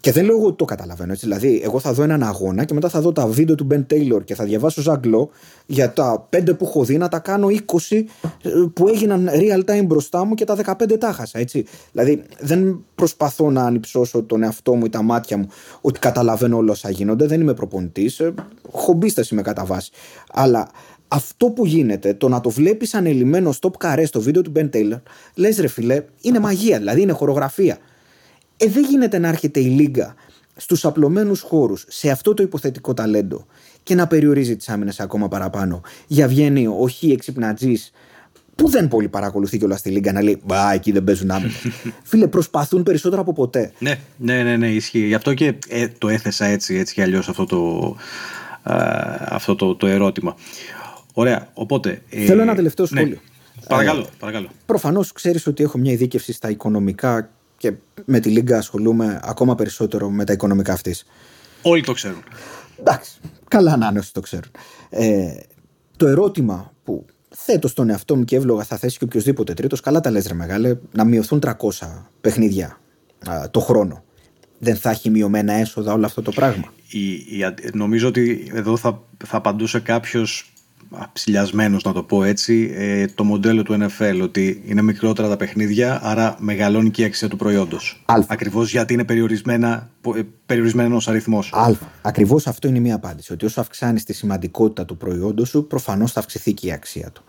Και 0.00 0.12
δεν 0.12 0.24
λέω 0.24 0.36
εγώ 0.36 0.46
ότι 0.46 0.56
το 0.56 0.64
καταλαβαίνω 0.64 1.12
έτσι. 1.12 1.26
Δηλαδή, 1.26 1.60
εγώ 1.64 1.80
θα 1.80 1.92
δω 1.92 2.02
έναν 2.02 2.22
αγώνα 2.22 2.64
και 2.64 2.74
μετά 2.74 2.88
θα 2.88 3.00
δω 3.00 3.12
τα 3.12 3.26
βίντεο 3.26 3.54
του 3.54 3.66
Ben 3.70 3.84
Taylor 3.92 4.24
και 4.24 4.34
θα 4.34 4.44
διαβάσω 4.44 4.82
Ζαγκλό 4.82 5.30
για 5.66 5.92
τα 5.92 6.28
5 6.36 6.56
που 6.58 6.64
έχω 6.64 6.84
δει 6.84 6.98
να 6.98 7.08
τα 7.08 7.18
κάνω 7.18 7.48
20 7.88 8.02
ε, 8.42 8.50
που 8.72 8.88
έγιναν 8.88 9.28
real 9.32 9.70
time 9.70 9.84
μπροστά 9.86 10.24
μου 10.24 10.34
και 10.34 10.44
τα 10.44 10.56
15 10.78 10.98
τα 10.98 11.12
χάσα. 11.12 11.38
Έτσι. 11.38 11.64
Δηλαδή, 11.92 12.22
δεν 12.40 12.84
προσπαθώ 12.94 13.50
να 13.50 13.62
ανυψώσω 13.62 14.22
τον 14.22 14.42
εαυτό 14.42 14.74
μου 14.74 14.84
ή 14.84 14.88
τα 14.88 15.02
μάτια 15.02 15.36
μου 15.36 15.48
ότι 15.80 15.98
καταλαβαίνω 15.98 16.56
όλα 16.56 16.72
όσα 16.72 16.90
γίνονται. 16.90 17.26
Δεν 17.26 17.40
είμαι 17.40 17.54
προπονητής. 17.54 18.22
Χομπίστας 18.70 19.30
είμαι 19.30 19.42
κατά 19.42 19.64
βάση. 19.64 19.90
Αλλά 20.32 20.68
αυτό 21.08 21.46
που 21.46 21.66
γίνεται, 21.66 22.14
το 22.14 22.28
να 22.28 22.40
το 22.40 22.50
βλέπεις 22.50 22.94
ανελειμμένο 22.94 23.54
stop 23.60 23.72
καρέ 23.78 24.04
στο 24.04 24.20
βίντεο 24.20 24.42
του 24.42 24.52
Ben 24.56 24.70
Taylor, 24.70 25.00
λες 25.34 25.58
ρε 25.58 25.68
φιλέ, 25.68 26.04
είναι 26.20 26.38
μαγεία, 26.38 26.78
δηλαδή 26.78 27.00
είναι 27.00 27.12
χορογραφία. 27.12 27.78
Ε, 28.56 28.66
δεν 28.66 28.84
γίνεται 28.84 29.18
να 29.18 29.28
έρχεται 29.28 29.60
η 29.60 29.66
Λίγκα 29.66 30.14
στους 30.56 30.84
απλωμένους 30.84 31.40
χώρους 31.40 31.84
σε 31.88 32.10
αυτό 32.10 32.34
το 32.34 32.42
υποθετικό 32.42 32.94
ταλέντο 32.94 33.46
και 33.82 33.94
να 33.94 34.06
περιορίζει 34.06 34.56
τις 34.56 34.68
άμυνες 34.68 35.00
ακόμα 35.00 35.28
παραπάνω. 35.28 35.80
Για 36.06 36.28
βγαίνει 36.28 36.66
ο 36.66 36.88
Χ 36.88 37.02
εξυπνατζής 37.02 37.92
που 38.54 38.68
δεν 38.68 38.88
πολύ 38.88 39.08
παρακολουθεί 39.08 39.58
κιόλας 39.58 39.78
στη 39.78 39.90
Λίγκα 39.90 40.12
να 40.12 40.22
λέει 40.22 40.40
Μπα, 40.44 40.72
εκεί 40.72 40.92
δεν 40.92 41.04
παίζουν 41.04 41.30
άμυνες. 41.30 41.66
Φίλε, 42.02 42.26
προσπαθούν 42.26 42.82
περισσότερο 42.82 43.20
από 43.20 43.32
ποτέ. 43.32 43.72
Ναι, 43.78 43.98
ναι, 44.16 44.42
ναι, 44.42 44.56
ναι, 44.56 44.70
ισχύει. 44.70 45.06
Γι' 45.06 45.14
αυτό 45.14 45.34
και 45.34 45.54
ε, 45.68 45.88
το 45.98 46.08
έθεσα 46.08 46.44
έτσι, 46.44 46.74
έτσι 46.74 46.94
κι 46.94 47.02
αλλιώς 47.02 47.28
αυτό 47.28 47.44
το, 47.46 47.96
α, 48.62 48.76
αυτό 49.28 49.54
το, 49.54 49.74
το 49.74 49.86
ερώτημα. 49.86 50.36
Ωραία, 51.18 51.48
οπότε... 51.54 52.02
ε, 52.10 52.24
Θέλω 52.24 52.42
ένα 52.42 52.54
τελευταίο 52.54 52.86
ναι. 52.90 53.00
σχόλιο. 53.00 53.18
Παρακαλώ, 53.68 54.06
παρακαλώ. 54.18 54.48
Προφανώς 54.66 55.12
ξέρεις 55.12 55.46
ότι 55.46 55.62
έχω 55.62 55.78
μια 55.78 55.92
ειδίκευση 55.92 56.32
στα 56.32 56.50
οικονομικά 56.50 57.30
και 57.56 57.72
με 58.04 58.20
τη 58.20 58.28
Λίγκα 58.28 58.58
ασχολούμαι 58.58 59.20
ακόμα 59.22 59.54
περισσότερο 59.54 60.10
με 60.10 60.24
τα 60.24 60.32
οικονομικά 60.32 60.72
αυτής. 60.72 61.06
Όλοι 61.62 61.82
το 61.82 61.92
ξέρουν. 61.92 62.22
Εντάξει, 62.78 63.18
καλά 63.48 63.76
να 63.76 63.86
είναι 63.86 63.98
όσοι 63.98 64.12
το 64.12 64.20
ξέρουν. 64.20 64.50
Ε, 64.90 65.34
το 65.96 66.06
ερώτημα 66.06 66.72
που 66.84 67.06
θέτω 67.28 67.68
στον 67.68 67.90
εαυτό 67.90 68.16
μου 68.16 68.24
και 68.24 68.36
εύλογα 68.36 68.64
θα 68.64 68.76
θέσει 68.76 68.98
και 68.98 69.04
οποιοδήποτε 69.04 69.54
τρίτος, 69.54 69.80
καλά 69.80 70.00
τα 70.00 70.10
λες 70.10 70.26
ρε 70.26 70.34
μεγάλε, 70.34 70.76
να 70.92 71.04
μειωθούν 71.04 71.42
300 71.46 71.52
παιχνίδια 72.20 72.80
α, 73.28 73.50
το 73.50 73.60
χρόνο. 73.60 74.04
Δεν 74.58 74.76
θα 74.76 74.90
έχει 74.90 75.10
μειωμένα 75.10 75.52
έσοδα 75.52 75.92
όλο 75.92 76.06
αυτό 76.06 76.22
το 76.22 76.30
πράγμα. 76.30 76.72
Η, 76.88 77.12
η, 77.12 77.54
νομίζω 77.72 78.08
ότι 78.08 78.50
εδώ 78.54 78.76
θα, 78.76 79.02
θα 79.26 79.36
απαντούσε 79.36 79.80
κάποιος 79.80 80.50
ψηλιασμένος 81.12 81.84
να 81.84 81.92
το 81.92 82.02
πω 82.02 82.24
έτσι 82.24 82.70
ε, 82.74 83.06
το 83.06 83.24
μοντέλο 83.24 83.62
του 83.62 83.78
NFL 83.80 84.20
ότι 84.22 84.62
είναι 84.66 84.82
μικρότερα 84.82 85.28
τα 85.28 85.36
παιχνίδια 85.36 86.00
άρα 86.02 86.36
μεγαλώνει 86.38 86.90
και 86.90 87.02
η 87.02 87.04
αξία 87.04 87.28
του 87.28 87.36
προϊόντος. 87.36 88.02
Α. 88.06 88.14
Ακριβώς 88.26 88.70
γιατί 88.70 88.92
είναι 88.92 89.04
περιορισμένα, 89.04 89.90
ε, 90.16 90.20
περιορισμένος 90.46 91.08
αριθμός. 91.08 91.52
Α. 91.52 91.72
Ακριβώς 92.02 92.46
αυτό 92.46 92.68
είναι 92.68 92.78
μία 92.78 92.94
απάντηση. 92.94 93.32
Ότι 93.32 93.44
όσο 93.44 93.60
αυξάνεις 93.60 94.04
τη 94.04 94.12
σημαντικότητα 94.12 94.84
του 94.84 94.96
προϊόντος 94.96 95.48
σου 95.48 95.66
προφανώς 95.66 96.12
θα 96.12 96.20
αυξηθεί 96.20 96.52
και 96.52 96.66
η 96.66 96.72
αξία 96.72 97.10
του. 97.10 97.24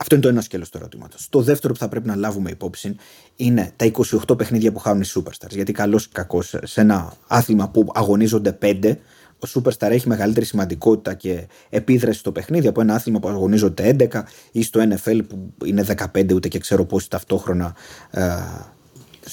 Αυτό 0.00 0.14
είναι 0.14 0.24
το 0.24 0.28
ένα 0.28 0.40
σκέλος 0.40 0.70
του 0.70 0.76
ερωτήματος. 0.76 1.28
Το 1.28 1.40
δεύτερο 1.40 1.72
που 1.72 1.78
θα 1.78 1.88
πρέπει 1.88 2.06
να 2.06 2.16
λάβουμε 2.16 2.50
υπόψη 2.50 2.96
είναι 3.36 3.72
τα 3.76 3.90
28 4.28 4.36
παιχνίδια 4.36 4.72
που 4.72 4.78
χάνουν 4.78 5.02
οι 5.02 5.06
Superstars. 5.14 5.50
Γιατί 5.50 5.72
καλός 5.72 6.04
ή 6.04 6.08
κακός 6.12 6.54
σε 6.62 6.80
ένα 6.80 7.12
άθλημα 7.26 7.68
που 7.68 7.90
αγωνίζονται 7.94 8.58
5, 8.62 8.96
ο 9.44 9.48
Superstar 9.54 9.90
έχει 9.90 10.08
μεγαλύτερη 10.08 10.46
σημαντικότητα 10.46 11.14
και 11.14 11.46
επίδραση 11.68 12.18
στο 12.18 12.32
παιχνίδι 12.32 12.66
από 12.66 12.80
ένα 12.80 12.94
άθλημα 12.94 13.18
που 13.18 13.28
αγωνίζονται 13.28 13.96
11 14.12 14.22
ή 14.52 14.62
στο 14.62 14.80
NFL 14.80 15.20
που 15.28 15.52
είναι 15.64 15.84
15, 16.14 16.32
ούτε 16.34 16.48
και 16.48 16.58
ξέρω 16.58 16.84
πόσοι 16.84 17.10
ταυτόχρονα. 17.10 17.74
Ε, 18.10 18.20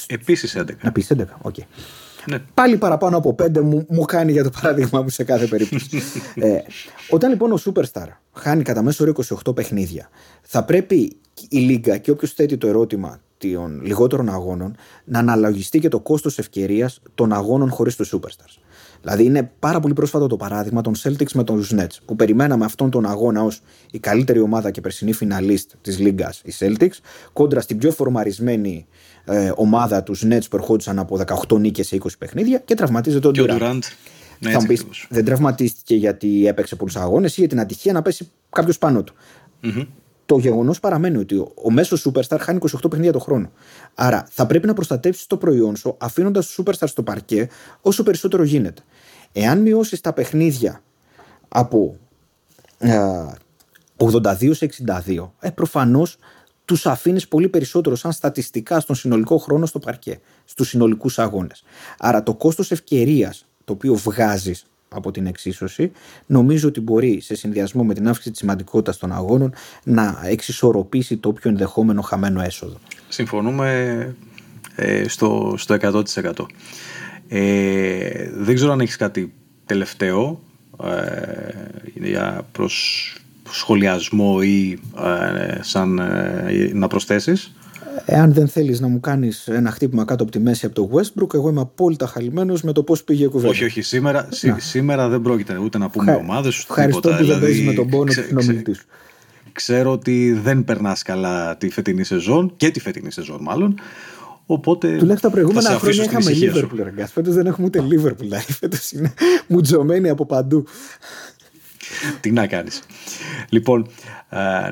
Επίσης 0.08 0.58
11. 0.58 0.70
Επίσης 0.82 1.16
11, 1.18 1.24
οκ. 1.42 1.56
Okay. 1.58 1.64
Ναι. 2.26 2.40
Πάλι 2.54 2.78
παραπάνω 2.78 3.18
από 3.18 3.36
5 3.42 3.60
μου, 3.60 3.86
μου 3.90 4.06
κάνει 4.06 4.32
για 4.32 4.44
το 4.44 4.50
παράδειγμα 4.62 5.02
μου 5.02 5.10
σε 5.10 5.24
κάθε 5.24 5.48
περίπτωση. 5.48 6.02
ε, 6.36 6.58
όταν 7.10 7.30
λοιπόν 7.30 7.52
ο 7.52 7.58
Superstar 7.66 8.08
χάνει 8.34 8.64
κατά 8.64 8.82
μέσο 8.82 9.04
όρο 9.04 9.14
28 9.46 9.56
παιχνίδια, 9.56 10.10
θα 10.42 10.64
πρέπει 10.64 11.18
η 11.50 11.58
Λίγκα 11.58 11.98
και 11.98 12.12
όποιος 12.12 12.34
θέτει 12.34 12.58
το 12.58 12.68
ερώτημα 12.68 13.20
των 13.38 13.82
λιγότερων 13.84 14.30
αγώνων 14.30 14.76
να 15.04 15.20
αναλογιστεί 15.20 15.80
και 15.80 15.88
το 15.88 16.00
κόστος 16.00 16.38
ευκαιρίας 16.40 17.02
των 17.16 17.34
αγώνων 17.34 17.70
χωρίς 17.70 17.96
τους 17.96 18.14
Superstars. 18.16 18.62
Δηλαδή 19.02 19.24
είναι 19.24 19.52
πάρα 19.60 19.80
πολύ 19.80 19.94
πρόσφατο 19.94 20.28
το 20.28 20.38
παράδειγμα 20.38 20.82
των 20.82 20.94
Celtics 21.04 21.32
με 21.34 21.44
τους 21.44 21.74
Nets, 21.76 21.98
που 22.06 22.16
περιμέναμε 22.16 22.66
αυτόν 22.66 22.90
τον 22.90 23.06
αγώνα 23.06 23.44
ως 23.44 23.62
η 23.92 24.00
καλύτερη 24.00 24.40
ομάδα 24.40 24.72
και 24.72 24.82
περσινή 24.82 25.14
φιναλίστ 25.14 25.72
της 25.82 26.00
Λίγκας, 26.00 26.42
οι 26.46 26.54
Celtics, 26.60 26.98
κόντρα 27.34 27.62
στην 27.62 27.78
πιο 27.78 27.92
φορμαρισμένη 27.92 28.86
ε, 29.26 29.52
ομάδα 29.56 30.04
τους 30.04 30.24
Nets 30.26 30.50
που 30.50 30.56
ερχόντουσαν 30.56 31.00
από 31.00 31.20
18 31.50 31.60
νίκες 31.60 31.88
σε 31.88 31.98
20 32.04 32.08
παιχνίδια 32.18 32.58
και 32.58 32.76
τραυματίζεται 32.76 33.28
ο 33.28 33.32
Durant. 33.36 33.80
Ναι, 34.40 34.52
θα 34.52 34.66
πεις, 34.68 34.86
δεν 35.10 35.26
τραυματίστηκε 35.26 35.96
γιατί 35.96 36.48
έπαιξε 36.48 36.76
πολλούς 36.76 36.96
αγώνες 36.96 37.38
ή 37.38 37.40
για 37.40 37.50
την 37.50 37.60
ατυχία 37.60 37.94
να 37.94 38.02
πέσει 38.02 38.30
κάποιος 38.50 38.78
πάνω 38.78 39.04
του. 39.04 39.14
Mm-hmm. 39.64 39.88
Το 40.32 40.38
γεγονός 40.38 40.80
παραμένει 40.80 41.18
ότι 41.18 41.38
ο 41.64 41.72
μέσος 41.72 42.08
superstar 42.08 42.38
χάνει 42.40 42.60
28 42.62 42.90
παιχνίδια 42.90 43.12
το 43.12 43.20
χρόνο. 43.20 43.52
Άρα 43.96 44.28
θα 44.30 44.46
πρέπει 44.46 44.68
να 44.68 44.74
προστατεύσει 44.74 45.28
το 45.28 45.38
προϊόν 45.38 45.76
σου 45.76 45.96
αφήνοντας 46.00 46.48
του 46.48 46.64
superstar 46.64 46.88
στο 46.88 47.04
παρκέ 47.04 47.50
όσο 47.82 48.04
περισσότερο 48.04 48.44
γίνεται. 48.44 48.82
Εάν 49.32 49.62
μειώσεις 49.62 50.02
τα 50.02 50.14
παιχνίδια 50.14 50.82
από 51.48 51.98
82 53.98 54.54
σε 54.54 54.66
62, 54.66 55.32
ε, 55.40 55.50
προφανώς 55.50 56.18
τους 56.66 56.86
αφήνεις 56.86 57.28
πολύ 57.28 57.50
περισσότερο 57.50 57.96
σαν 57.96 58.12
στατιστικά 58.12 58.80
στον 58.80 58.96
συνολικό 58.96 59.38
χρόνο 59.38 59.66
στο 59.66 59.80
παρκέ, 59.80 60.20
στους 60.46 60.68
συνολικούς 60.68 61.20
αγώνες. 61.20 61.64
Άρα 61.98 62.24
το 62.24 62.36
κόστος 62.36 62.72
ευκαιρίας 62.72 63.46
το 63.64 63.74
οποίο 63.74 63.96
βγάζεις 63.96 64.66
από 64.94 65.12
την 65.12 65.26
εξίσωση, 65.26 65.92
νομίζω 66.26 66.68
ότι 66.68 66.82
μπορεί 66.82 67.22
σε 67.22 67.36
συνδυασμό 67.36 67.84
με 67.84 67.94
την 67.94 68.08
αύξηση 68.08 68.30
της 68.30 68.40
σημαντικότητας 68.40 68.98
των 68.98 69.12
αγώνων 69.12 69.54
να 69.84 70.22
εξισορροπήσει 70.26 71.18
το 71.18 71.34
πιο 71.34 71.50
ενδεχόμενο 71.50 72.02
χαμένο 72.02 72.42
έσοδο. 72.42 72.78
Συμφωνούμε 73.08 74.16
ε, 74.76 75.08
στο, 75.08 75.54
στο 75.58 75.78
100%. 75.82 76.46
Ε, 77.28 78.30
δεν 78.34 78.56
ξέρω 78.56 78.72
αν 78.72 78.80
έχεις 78.80 78.96
κάτι 78.96 79.34
τελευταίο 79.66 80.42
ε, 80.84 80.90
για 81.94 82.48
προς 82.52 83.16
σχολιασμό 83.52 84.40
ή 84.44 84.80
ε, 85.04 85.58
σαν 85.62 86.00
ε, 86.00 86.72
να 86.74 86.88
προσθέσεις. 86.88 87.56
Εάν 88.06 88.34
δεν 88.34 88.48
θέλεις 88.48 88.80
να 88.80 88.88
μου 88.88 89.00
κάνεις 89.00 89.48
ένα 89.48 89.72
χτύπημα 89.72 90.06
κάτω 90.06 90.24
από 90.24 90.32
τη 90.32 90.40
μέση 90.40 90.66
από 90.66 90.76
το 90.76 90.90
Westbrook, 90.94 91.34
εγώ 91.34 91.50
είμαι 91.50 91.62
απόλυτα 91.62 92.08
χαλημένος 92.08 92.62
με 92.62 92.72
το 92.72 92.84
πώς 92.84 93.04
πήγε 93.04 93.24
η 93.24 93.28
κουβέντα. 93.28 93.50
Όχι, 93.50 93.64
όχι, 93.64 93.82
σήμερα, 93.82 94.28
σήμερα 94.58 95.08
δεν 95.08 95.22
πρόκειται 95.22 95.58
ούτε 95.58 95.78
να 95.78 95.90
πούμε 95.90 96.12
Χα... 96.12 96.18
ομάδες, 96.18 96.60
ούτε 96.60 96.66
Ευχαριστώ 96.70 97.10
που 97.10 97.26
δεν 97.26 97.40
παίζεις 97.40 97.66
με 97.66 97.74
τον 97.74 97.90
πόνο 97.90 98.04
ξε, 98.04 98.20
τους 98.22 98.28
συνομιλητής 98.28 98.78
σου. 98.78 98.86
Ξέρω 99.52 99.92
ότι 99.92 100.40
δεν 100.44 100.64
περνάς 100.64 101.02
καλά 101.02 101.58
τη 101.58 101.70
φετινή 101.70 102.04
σεζόν 102.04 102.54
και 102.58 102.70
τη 102.70 102.80
φετινή 102.80 103.12
σεζόν 103.12 103.38
μάλλον. 103.42 103.76
Οπότε 104.46 104.98
Τουλάχιστον 104.98 105.32
τα 105.32 105.38
προηγούμενα 105.38 105.70
χρόνια 105.70 106.04
είχαμε 106.04 106.32
Liverpool. 106.32 107.04
Φέτος 107.14 107.34
δεν 107.34 107.46
έχουμε 107.46 107.68
ούτε 107.68 107.80
Liverpool. 107.80 108.18
Δηλαδή 108.18 108.54
φέτος 108.54 108.92
είναι 108.92 109.14
μουτζωμένοι 109.48 110.10
από 110.10 110.26
παντού. 110.26 110.66
Τι 112.22 112.32
να 112.32 112.48
κάνεις. 112.48 112.84
Λοιπόν, 113.50 113.88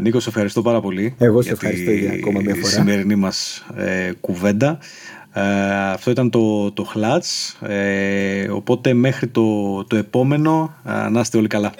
Νίκος, 0.01 0.23
σε 0.23 0.29
ευχαριστώ 0.29 0.61
πάρα 0.61 0.81
πολύ. 0.81 1.15
Εγώ 1.17 1.41
σε 1.41 1.51
ευχαριστώ 1.51 1.91
για 1.91 2.11
ακόμα 2.11 2.41
μια 2.41 2.55
φορά. 2.55 2.67
Η 2.67 2.71
σημερινή 2.71 3.15
μας 3.15 3.65
ε, 3.75 4.11
κουβέντα. 4.19 4.79
αυτό 5.93 6.11
ήταν 6.11 6.29
το, 6.29 6.71
το 6.71 6.87
Ε, 7.67 8.49
οπότε 8.49 8.93
μέχρι 8.93 9.27
το, 9.27 9.83
το 9.83 9.95
επόμενο, 9.95 10.73
να 11.11 11.19
είστε 11.19 11.37
όλοι 11.37 11.47
καλά. 11.47 11.73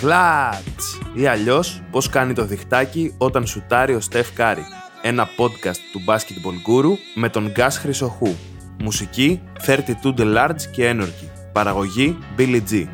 Χλατς 0.00 1.00
ή 1.14 1.26
αλλιώς 1.26 1.82
πώς 1.90 2.08
κάνει 2.08 2.32
το 2.32 2.44
διχτάκι 2.44 3.14
όταν 3.18 3.46
σουτάρει 3.46 3.94
ο 3.94 4.00
Στεφ 4.00 4.32
Κάρι. 4.32 4.64
Ένα 5.02 5.28
podcast 5.38 5.80
του 5.92 6.00
Basketball 6.06 6.68
Guru 6.68 6.90
με 7.14 7.28
τον 7.28 7.50
Γκάς 7.50 7.78
Χρυσοχού. 7.78 8.34
Μουσική 8.82 9.40
32 9.66 10.14
the 10.18 10.36
Large 10.36 10.62
και 10.72 10.94
Energy. 10.94 11.39
Παραγωγή 11.52 12.18
Billy 12.38 12.60
G. 12.70 12.86